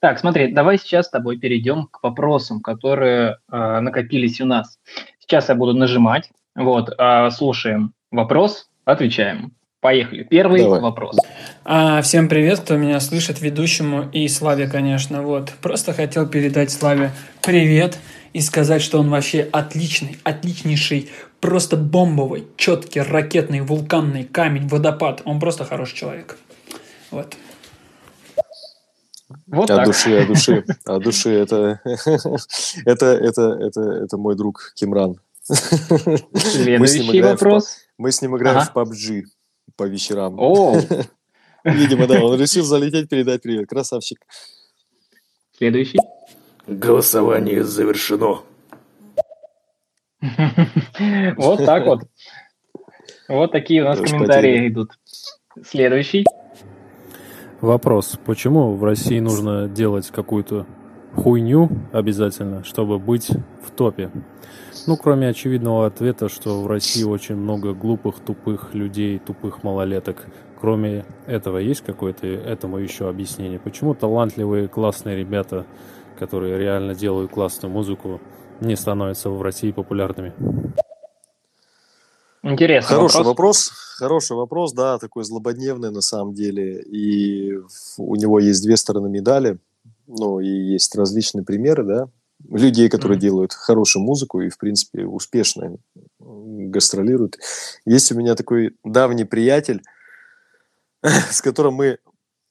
[0.00, 4.78] Так, смотри, давай сейчас с тобой перейдем к вопросам, которые э, накопились у нас.
[5.26, 6.28] Сейчас я буду нажимать.
[6.54, 9.52] Вот, а, слушаем вопрос, отвечаем.
[9.80, 10.24] Поехали.
[10.24, 10.80] Первый Давай.
[10.80, 11.16] вопрос.
[11.64, 15.22] А, всем привет, кто меня слышит, ведущему и Славе, конечно.
[15.22, 17.10] Вот, просто хотел передать Славе
[17.42, 17.98] привет
[18.34, 21.08] и сказать, что он вообще отличный, отличнейший,
[21.40, 25.22] просто бомбовый, четкий, ракетный, вулканный камень, водопад.
[25.24, 26.36] Он просто хороший человек.
[27.10, 27.34] Вот.
[29.46, 29.86] Вот от так.
[29.86, 31.30] души, от души, от души.
[31.30, 31.80] Это,
[32.84, 35.20] это, это, это, это мой друг Кимран.
[35.42, 37.78] Следующий вопрос.
[37.98, 39.24] Мы с ним играем в PUBG
[39.76, 40.38] по вечерам.
[40.38, 40.76] О!
[41.64, 43.68] Видимо, да, он решил залететь, передать привет.
[43.68, 44.18] Красавчик.
[45.56, 45.98] Следующий.
[46.66, 48.42] Голосование завершено.
[51.36, 52.00] Вот так вот.
[53.28, 54.92] Вот такие у нас комментарии идут.
[55.62, 56.24] Следующий.
[57.64, 58.20] Вопрос.
[58.26, 60.66] Почему в России нужно делать какую-то
[61.14, 63.30] хуйню обязательно, чтобы быть
[63.62, 64.10] в топе?
[64.86, 70.26] Ну, кроме очевидного ответа, что в России очень много глупых, тупых людей, тупых малолеток.
[70.60, 73.58] Кроме этого, есть какое-то этому еще объяснение?
[73.58, 75.64] Почему талантливые, классные ребята,
[76.18, 78.20] которые реально делают классную музыку,
[78.60, 80.34] не становятся в России популярными?
[82.44, 83.26] Интересный Хороший вопрос.
[83.26, 83.72] вопрос.
[83.96, 86.82] Хороший вопрос, да, такой злободневный на самом деле.
[86.82, 87.56] И
[87.96, 89.58] у него есть две стороны медали.
[90.06, 92.08] Ну, и есть различные примеры, да,
[92.50, 93.22] людей, которые Мгм.
[93.22, 95.76] делают хорошую музыку и, в принципе, успешно
[96.20, 97.38] гастролируют.
[97.86, 99.82] Есть у меня такой давний приятель,
[101.02, 101.98] с которым мы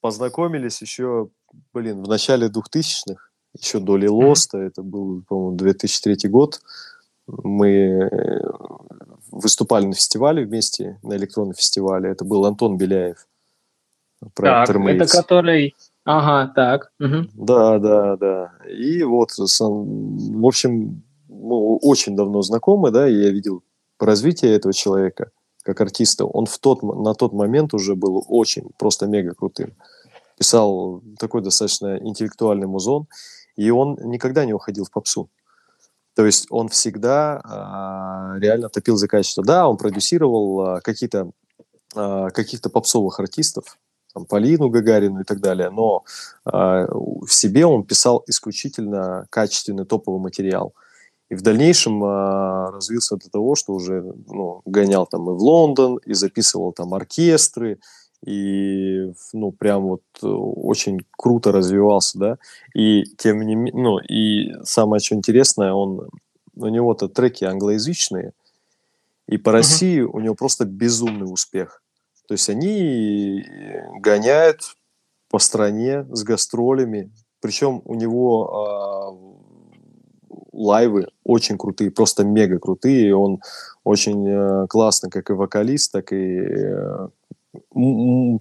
[0.01, 1.29] познакомились еще,
[1.73, 3.29] блин, в начале 2000-х,
[3.59, 6.61] еще до Лилоста, это был, по-моему, 2003 год.
[7.27, 8.41] Мы э,
[9.33, 12.09] выступали на фестивале вместе, на электронном фестивале.
[12.09, 13.27] Это был Антон Беляев.
[14.19, 15.75] Так, Проект это который...
[16.05, 16.91] Ага, так.
[16.99, 17.29] мгм.
[17.33, 18.51] Да, да, да.
[18.69, 23.63] И вот, сам- в общем, мы очень давно знакомы, да, и я видел
[23.99, 25.31] развитие этого человека
[25.63, 26.25] как артиста.
[26.25, 29.73] Он в тот, на тот момент уже был очень, просто мега крутым.
[30.37, 33.07] Писал такой достаточно интеллектуальный музон,
[33.55, 35.29] и он никогда не уходил в попсу.
[36.15, 39.43] То есть он всегда а, реально топил за качество.
[39.43, 41.31] Да, он продюсировал а, какие-то
[41.95, 43.77] а, каких-то попсовых артистов,
[44.13, 46.03] там, Полину Гагарину и так далее, но
[46.45, 50.73] а, в себе он писал исключительно качественный топовый материал.
[51.29, 55.97] И в дальнейшем а, развился до того, что уже ну, гонял там и в Лондон,
[55.97, 57.79] и записывал там оркестры,
[58.25, 62.37] и ну прям вот э, очень круто развивался, да.
[62.73, 66.09] И тем не менее, ну и самое что интересное, он
[66.55, 68.33] у него-то треки англоязычные,
[69.27, 71.81] и по России у него просто безумный успех.
[72.27, 73.45] То есть они
[73.99, 74.75] гоняют
[75.29, 77.11] по стране с гастролями.
[77.41, 79.17] Причем у него а,
[80.53, 83.15] лайвы очень крутые, просто мега крутые.
[83.15, 83.41] Он
[83.83, 87.07] очень э, классный как и вокалист, так и, э,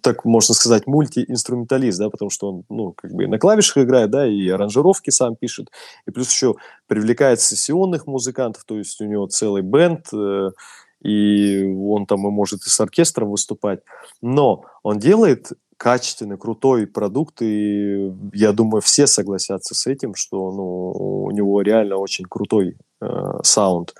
[0.03, 4.27] так можно сказать, мультиинструменталист, да, потому что он, ну, как бы на клавишах играет, да,
[4.27, 5.69] и аранжировки сам пишет,
[6.07, 6.55] и плюс еще
[6.87, 10.51] привлекает сессионных музыкантов, то есть у него целый бенд, э,
[11.03, 13.81] и он там и может и с оркестром выступать.
[14.21, 21.25] Но он делает качественный, крутой продукт, и я думаю, все согласятся с этим, что ну,
[21.25, 23.07] у него реально очень крутой э,
[23.43, 23.95] саунд.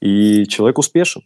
[0.00, 1.22] И человек успешен.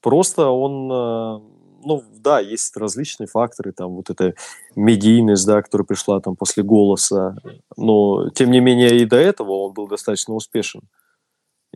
[0.00, 1.40] Просто он, э,
[1.84, 4.34] ну да, есть различные факторы, там вот эта
[4.76, 7.36] медийность, да, которая пришла там после голоса,
[7.76, 10.82] но тем не менее и до этого он был достаточно успешен.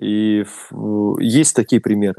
[0.01, 0.45] И
[1.21, 2.19] есть такие примеры.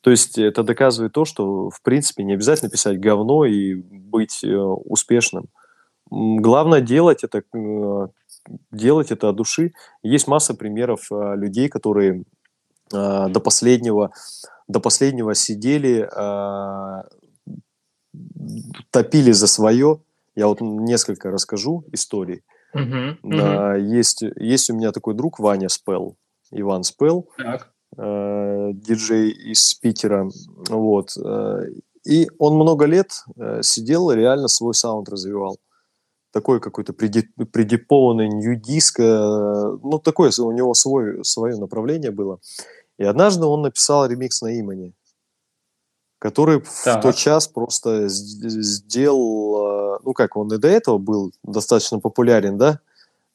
[0.00, 4.56] То есть это доказывает то, что, в принципе, не обязательно писать говно и быть э,
[4.56, 5.48] успешным.
[6.10, 8.08] Главное делать это, э,
[8.70, 9.72] делать это от души.
[10.02, 12.24] Есть масса примеров э, людей, которые
[12.90, 14.12] до последнего,
[14.68, 17.02] до последнего сидели, э,
[18.90, 20.00] топили за свое.
[20.34, 22.42] Я вот несколько расскажу историй.
[22.74, 23.18] Мгм.
[23.22, 26.16] Да, есть, есть у меня такой друг Ваня Спел,
[26.50, 27.72] Иван Спел, Так.
[27.96, 30.28] э, диджей из Питера,
[30.68, 31.62] вот, э,
[32.06, 33.10] и он много лет
[33.62, 35.58] сидел реально свой саунд развивал.
[36.30, 39.02] Такой какой-то приди- придипованный нью-диск, э,
[39.82, 42.38] ну, такое у него свой, свое направление было.
[42.98, 44.92] И однажды он написал ремикс на Имани,
[46.18, 47.02] который в Так.
[47.02, 52.80] тот час просто сделал, э, ну, как он и до этого был достаточно популярен, да,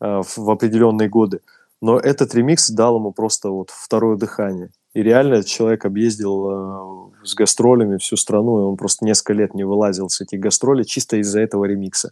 [0.02, 1.42] э, в, в определенные годы,
[1.84, 4.70] но этот ремикс дал ему просто вот второе дыхание.
[4.94, 9.64] И реально человек объездил э, с гастролями всю страну, и он просто несколько лет не
[9.64, 12.12] вылазил с этих гастролей чисто из-за этого ремикса.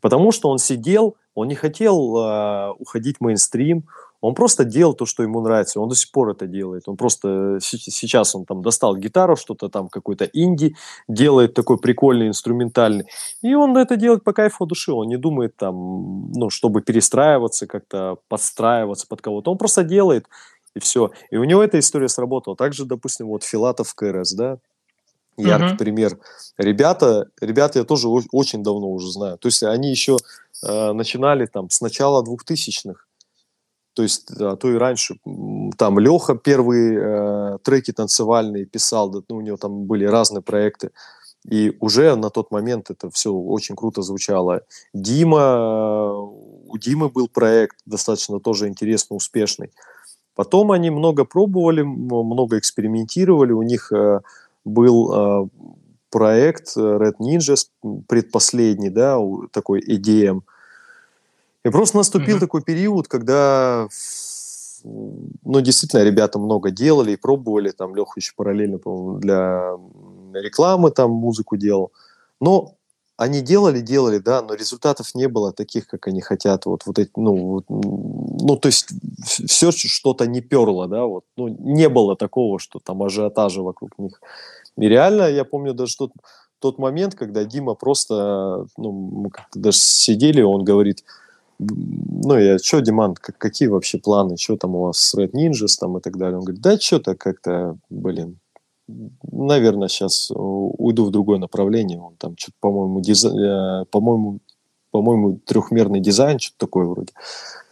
[0.00, 3.84] Потому что он сидел, он не хотел э, уходить в мейнстрим,
[4.20, 5.80] он просто делал то, что ему нравится.
[5.80, 6.88] Он до сих пор это делает.
[6.88, 10.74] Он просто се- сейчас он там достал гитару, что-то там какой-то инди,
[11.08, 13.06] делает такой прикольный инструментальный.
[13.42, 14.92] И он это делает по кайфу души.
[14.92, 19.50] Он не думает там, ну, чтобы перестраиваться, как-то подстраиваться под кого-то.
[19.50, 20.26] Он просто делает,
[20.74, 21.10] и все.
[21.30, 22.56] И у него эта история сработала.
[22.56, 24.58] Также, допустим, вот Филатов КРС, да,
[25.38, 25.76] яркий Мгм.
[25.76, 26.18] пример.
[26.58, 29.36] Ребята, ребята я тоже очень давно уже знаю.
[29.38, 30.16] То есть они еще
[30.62, 33.05] э, начинали там с начала 2000-х.
[33.96, 35.16] То есть, а то и раньше.
[35.78, 40.90] Там Леха первые э, треки танцевальные писал, да, ну, у него там были разные проекты.
[41.48, 44.60] И уже на тот момент это все очень круто звучало.
[44.92, 46.12] Дима, э,
[46.68, 49.70] у Димы был проект достаточно тоже интересно, успешный.
[50.34, 53.52] Потом они много пробовали, много экспериментировали.
[53.52, 54.20] У них э,
[54.66, 55.48] был э,
[56.10, 59.16] проект э, Red Ninja, с- м, предпоследний, да,
[59.52, 60.42] такой EDM.
[61.66, 62.40] И просто наступил Мгм.
[62.40, 63.88] такой период, когда,
[64.84, 69.72] ну, действительно, ребята много делали и пробовали, там, Леха еще параллельно, по-моему, для
[70.32, 71.90] рекламы там музыку делал.
[72.40, 72.74] Но
[73.16, 76.66] они делали, делали, да, но результатов не было таких, как они хотят.
[76.66, 78.90] Вот, вот эти, ну, вот, ну, то есть
[79.48, 84.20] все что-то не перло, да, вот, ну, не было такого, что там ажиотажа вокруг них.
[84.78, 86.12] И реально, я помню даже тот,
[86.60, 91.02] тот момент, когда Дима просто, ну, мы как-то даже сидели, он говорит,
[91.58, 95.76] ну, я, что, Диман, как, какие вообще планы, что там у вас с Red Ninjas
[95.78, 96.38] там и так далее.
[96.38, 98.38] Он говорит, да, что-то как-то, блин,
[99.32, 102.00] наверное, сейчас уйду в другое направление.
[102.00, 103.32] Он там что-то, по-моему, дизай...
[103.32, 104.40] Э, по-моему,
[104.90, 107.12] по-моему, трехмерный дизайн, что-то такое вроде.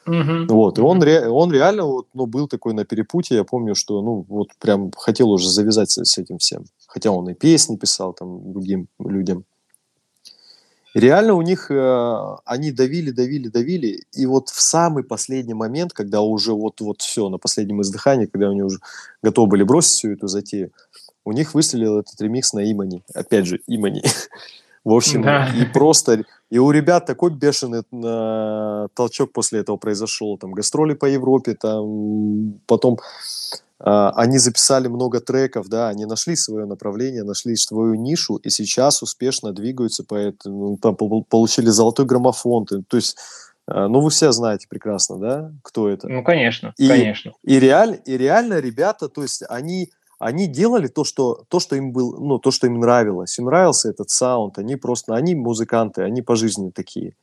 [0.06, 0.46] Uh-huh.
[0.48, 4.02] Вот, и он, ре, он реально вот, ну, был такой на перепутье, я помню, что,
[4.02, 6.66] ну, вот прям хотел уже завязать с, с этим всем.
[6.86, 9.44] Хотя он и песни писал там другим людям.
[10.94, 16.20] Реально у них, э, они давили, давили, давили, и вот в самый последний момент, когда
[16.20, 18.78] уже вот-вот все, на последнем издыхании, когда они уже
[19.22, 20.70] готовы были бросить всю эту затею,
[21.24, 23.02] у них выстрелил этот ремикс на Имани.
[23.14, 24.02] Опять же, Имани.
[24.84, 25.48] В общем, да.
[25.48, 26.24] и просто...
[26.54, 30.38] И у ребят такой бешеный э, толчок после этого произошел.
[30.38, 33.00] Там гастроли по Европе, там потом
[33.80, 39.02] э, они записали много треков, да, они нашли свое направление, нашли свою нишу, и сейчас
[39.02, 40.94] успешно двигаются по этому, ну, там
[41.24, 42.66] получили золотой граммофон.
[42.66, 43.16] То есть
[43.66, 46.08] э, ну, вы все знаете прекрасно, да, кто это?
[46.08, 47.32] Ну, конечно, и, конечно.
[47.42, 51.92] И, реаль, и реально ребята, то есть они они делали то, что, то, что им
[51.92, 53.38] был, ну, то, что им нравилось.
[53.38, 57.14] Им нравился этот саунд, они просто, они музыканты, они по жизни такие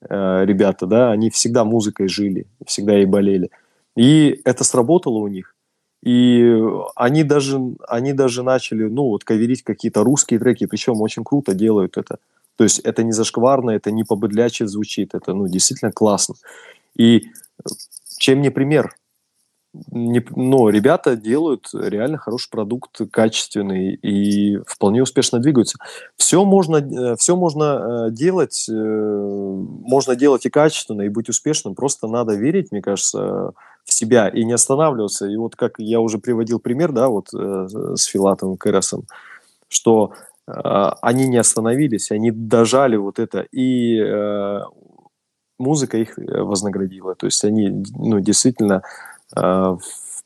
[0.00, 3.50] э, ребята, да, они всегда музыкой жили, всегда ей болели.
[3.96, 5.54] И это сработало у них.
[6.02, 6.62] И
[6.94, 11.96] они даже, они даже начали, ну, вот, каверить какие-то русские треки, причем очень круто делают
[11.96, 12.18] это.
[12.56, 16.36] То есть это не зашкварно, это не побыдляче звучит, это, ну, действительно классно.
[16.96, 17.24] И
[18.18, 18.94] чем не пример?
[19.90, 25.78] Не, но ребята делают реально хороший продукт, качественный и вполне успешно двигаются.
[26.16, 31.74] Все можно, э, все можно э, делать, э, можно делать и качественно, и быть успешным.
[31.74, 33.52] Просто надо верить, мне кажется,
[33.84, 35.26] в себя и не останавливаться.
[35.26, 39.04] И вот как я уже приводил пример, да, вот с Филатом Кэросом,
[39.68, 40.12] что
[40.46, 44.00] они не остановились, они дожали вот это, и
[45.58, 47.14] музыка их вознаградила.
[47.14, 48.82] То есть они, ну, действительно
[49.34, 49.76] Э,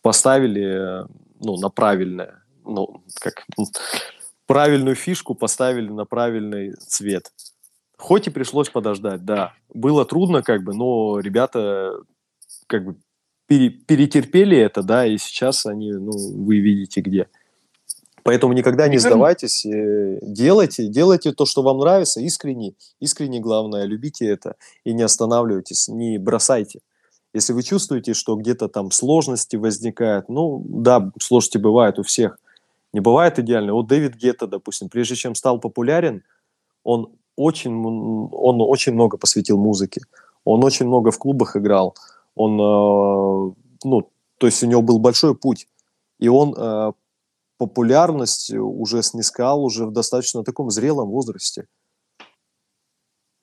[0.02, 1.06] поставили
[1.40, 3.44] ну, на правильное, ну, как
[4.46, 7.32] правильную фишку поставили на правильный цвет.
[7.96, 9.52] Хоть и пришлось подождать, да.
[9.72, 11.92] Было трудно, как бы, но ребята
[12.66, 12.96] как бы
[13.46, 17.28] пере, перетерпели это, да, и сейчас они, ну, вы видите где.
[18.22, 24.26] Поэтому никогда не сдавайтесь, э, делайте, делайте то, что вам нравится, искренне, искренне главное, любите
[24.26, 26.80] это и не останавливайтесь, не бросайте.
[27.32, 32.38] Если вы чувствуете, что где-то там сложности возникают, ну да, сложности бывают у всех.
[32.92, 33.72] Не бывает идеально.
[33.72, 36.24] Вот Дэвид Гетта, допустим, прежде чем стал популярен,
[36.82, 40.00] он очень, он очень много посвятил музыке.
[40.44, 41.94] Он очень много в клубах играл.
[42.34, 43.54] Он, э,
[43.84, 45.68] ну, то есть у него был большой путь.
[46.18, 46.92] И он э,
[47.58, 51.66] популярность уже снискал уже в достаточно таком зрелом возрасте.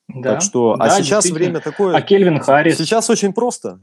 [0.08, 0.34] Да.
[0.34, 1.94] Так что, а да, а сейчас время такое.
[1.94, 2.78] А Кельвин Харрис?
[2.78, 3.78] Сейчас очень просто.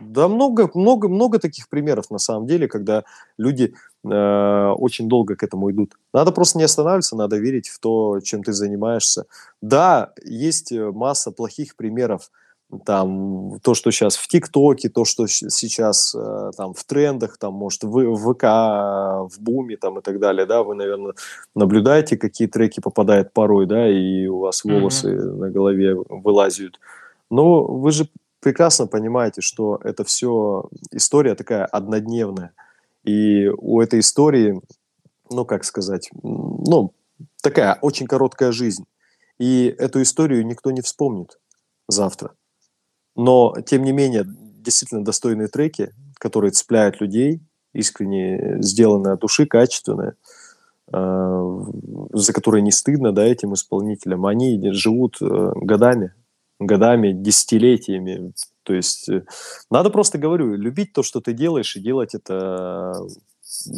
[0.00, 3.04] Да много, много, много таких примеров на самом деле, когда
[3.36, 5.98] люди э, очень долго к этому идут.
[6.14, 9.26] Надо просто не останавливаться, надо верить в то, чем ты занимаешься.
[9.60, 12.30] Да, есть масса плохих примеров
[12.84, 17.82] там то, что сейчас в ТикТоке, то, что сейчас э, там в трендах, там, может,
[17.84, 18.44] в, в ВК,
[19.34, 21.14] в Буме там и так далее, да, вы, наверное,
[21.54, 25.36] наблюдаете, какие треки попадают порой, да, и у вас волосы mm-hmm.
[25.36, 26.78] на голове вылазят.
[27.30, 28.08] Но вы же
[28.40, 32.52] прекрасно понимаете, что это все история такая однодневная,
[33.04, 34.60] и у этой истории,
[35.30, 36.92] ну, как сказать, ну,
[37.42, 38.84] такая очень короткая жизнь,
[39.38, 41.38] и эту историю никто не вспомнит
[41.88, 42.32] завтра.
[43.16, 47.40] Но, тем не менее, действительно достойные треки, которые цепляют людей,
[47.72, 50.14] искренне сделанные от души, качественные,
[50.92, 51.56] э,
[52.12, 56.14] за которые не стыдно да, этим исполнителям, они живут э, годами,
[56.58, 58.32] годами, десятилетиями.
[58.64, 59.24] То есть э,
[59.70, 62.94] надо просто, говорю, любить то, что ты делаешь, и делать это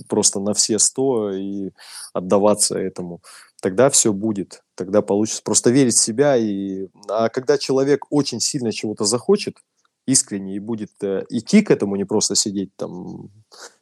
[0.09, 1.70] просто на все сто и
[2.12, 3.22] отдаваться этому
[3.62, 6.36] тогда все будет, тогда получится просто верить в себя.
[6.36, 6.88] И...
[7.08, 9.56] А когда человек очень сильно чего-то захочет,
[10.04, 13.30] искренне, и будет э, идти к этому, не просто сидеть там,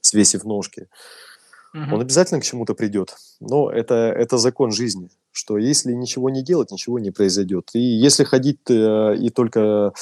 [0.03, 0.89] свесив ножки,
[1.72, 1.95] угу.
[1.95, 3.16] он обязательно к чему-то придет.
[3.41, 7.70] Но это, это закон жизни, что если ничего не делать, ничего не произойдет.
[7.72, 9.95] И если ходить э, и только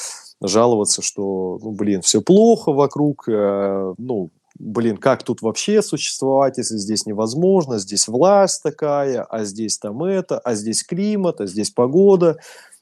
[0.43, 6.77] жаловаться, что, ну, блин, все плохо вокруг, э, ну, блин, как тут вообще существовать, если
[6.77, 12.39] здесь невозможно, здесь власть такая, а здесь там это, а здесь климат, а здесь погода.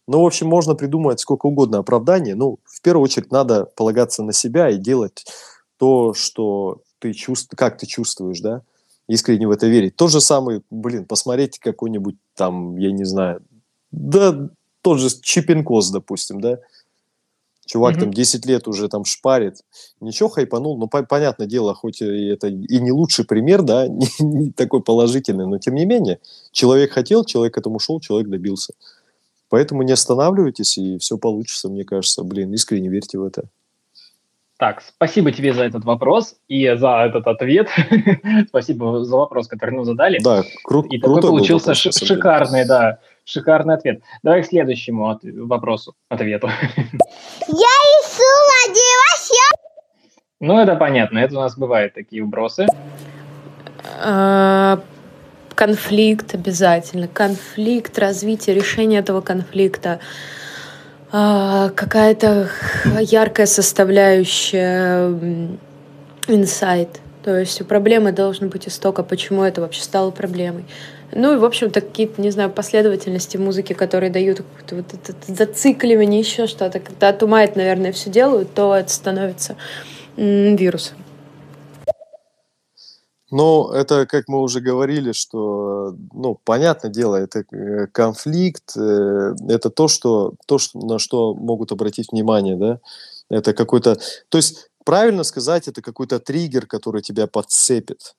[0.08, 2.34] Ну, в общем, можно придумать сколько угодно оправданий.
[2.34, 5.26] Ну, в первую очередь надо полагаться на себя и делать
[5.78, 8.62] то, что ты чувствуешь, как ты чувствуешь, да,
[9.08, 9.96] искренне в это верить.
[9.96, 13.42] Тот же самый, блин, посмотреть какой-нибудь там, я не знаю,
[13.90, 14.48] да,
[14.82, 16.58] тот же Чипенкос, допустим, да,
[17.66, 18.00] Чувак mm-hmm.
[18.00, 19.56] там 10 лет уже там шпарит.
[20.00, 24.08] Ничего хайпанул, но по- понятное дело, хоть и это и не лучший пример, да, не,
[24.20, 26.20] не такой положительный, но тем не менее,
[26.52, 28.72] человек хотел, человек к этому шел, человек добился.
[29.48, 32.22] Поэтому не останавливайтесь, и все получится, мне кажется.
[32.24, 33.44] Блин, искренне верьте в это.
[34.58, 37.68] Так, спасибо тебе за этот вопрос и за этот ответ.
[38.48, 40.18] спасибо за вопрос, который мы задали.
[40.22, 44.00] Да, кру- и такой получился вопрос, шикарный, да, шикарный ответ.
[44.22, 46.48] Давай к следующему от- вопросу, ответу.
[47.48, 48.22] Я Ису
[48.66, 49.56] родилась, я...
[50.40, 52.66] Ну, это понятно, это у нас бывают такие вбросы.
[54.02, 54.80] А,
[55.54, 57.08] конфликт обязательно.
[57.08, 60.00] Конфликт, развитие, решение этого конфликта.
[61.10, 62.48] Какая-то
[63.00, 65.08] яркая составляющая,
[66.28, 67.00] инсайт.
[67.24, 70.64] То есть у проблемы должен быть истока, почему это вообще стало проблемой.
[71.12, 76.46] Ну и, в общем-то, какие-то, не знаю, последовательности музыки, которые дают вот это зацикливание, еще
[76.46, 76.80] что-то.
[76.80, 79.56] Когда от ума это, наверное, все делают, то это становится
[80.16, 80.98] вирусом.
[83.30, 89.70] Ну, это, как мы уже говорили, что, ну, понятное дело, это э, конфликт, э, это
[89.70, 92.80] то, что, то, на что могут обратить внимание, да,
[93.28, 93.98] это какой-то,
[94.28, 98.14] то есть, правильно сказать, это какой-то триггер, который тебя подцепит,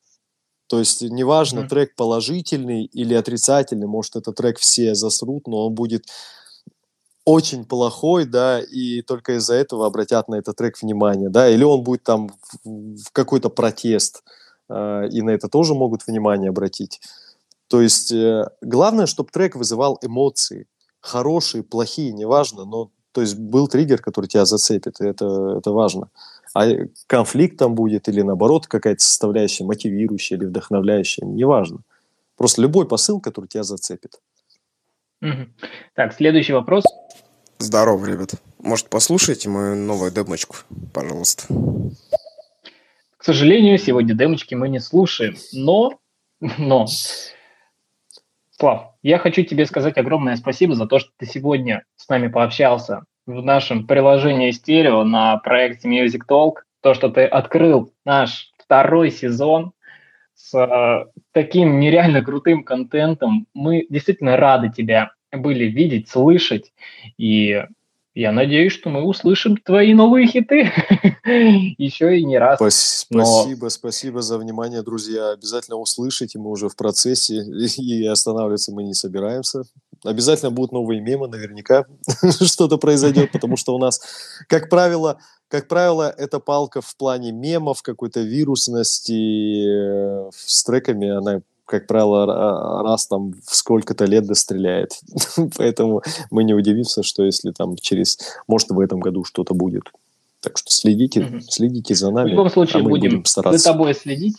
[0.68, 1.70] то есть, неважно, mm-hmm.
[1.70, 6.06] трек положительный или отрицательный, может, этот трек все засрут, но он будет
[7.24, 11.84] очень плохой, да, и только из-за этого обратят на этот трек внимание, да, или он
[11.84, 12.30] будет там
[12.64, 14.24] в, какой-то протест,
[14.70, 17.00] и на это тоже могут внимание обратить.
[17.68, 20.68] То есть э, главное, чтобы трек вызывал эмоции,
[21.00, 26.10] хорошие, плохие, неважно, но то есть был триггер, который тебя зацепит, и это, это важно.
[26.54, 26.66] А
[27.08, 31.80] конфликт там будет или наоборот какая-то составляющая мотивирующая или вдохновляющая, неважно.
[32.36, 34.20] Просто любой посыл, который тебя зацепит.
[35.22, 35.48] Угу.
[35.96, 36.86] Так, следующий вопрос.
[37.58, 38.36] Здорово, ребят.
[38.60, 40.58] Может, послушайте мою новую демочку,
[40.94, 41.46] пожалуйста
[43.28, 45.36] сожалению, сегодня демочки мы не слушаем.
[45.52, 46.00] Но,
[46.40, 46.88] но,
[48.52, 53.04] Слав, я хочу тебе сказать огромное спасибо за то, что ты сегодня с нами пообщался
[53.26, 56.60] в нашем приложении стерео на проекте Music Talk.
[56.82, 59.74] То, что ты открыл наш второй сезон
[60.34, 63.46] с э, таким нереально крутым контентом.
[63.54, 66.72] Мы действительно рады тебя были видеть, слышать.
[67.18, 67.62] И
[68.18, 70.72] я надеюсь, что мы услышим твои новые хиты
[71.78, 72.58] еще и не раз.
[72.58, 73.70] Спасибо, Но...
[73.70, 75.34] спасибо за внимание, друзья.
[75.34, 77.36] Обязательно услышите, мы уже в процессе,
[77.78, 79.62] и останавливаться мы не собираемся.
[80.04, 81.86] Обязательно будут новые мемы, наверняка
[82.42, 84.02] что-то произойдет, потому что у нас,
[84.48, 91.42] как правило, как правило, эта палка в плане мемов, какой-то вирусности э, с треками, она
[91.68, 95.00] как правило, раз там в сколько-то лет достреляет.
[95.58, 96.02] Поэтому
[96.32, 99.92] мы не удивимся, что если там через, может, в этом году что-то будет.
[100.40, 101.42] Так что следите, угу.
[101.42, 102.30] следите за нами.
[102.30, 103.60] В любом случае, а будем, будем стараться.
[103.60, 104.38] за тобой следить,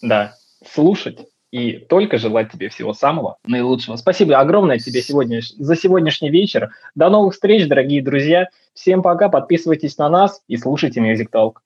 [0.00, 0.36] да,
[0.72, 1.18] слушать
[1.50, 3.96] и только желать тебе всего самого наилучшего.
[3.96, 6.70] Спасибо огромное тебе сегодня за сегодняшний вечер.
[6.94, 8.48] До новых встреч, дорогие друзья.
[8.72, 11.56] Всем пока, подписывайтесь на нас и слушайте Music Talk.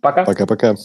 [0.00, 0.24] Пока.
[0.24, 0.76] Пока-пока.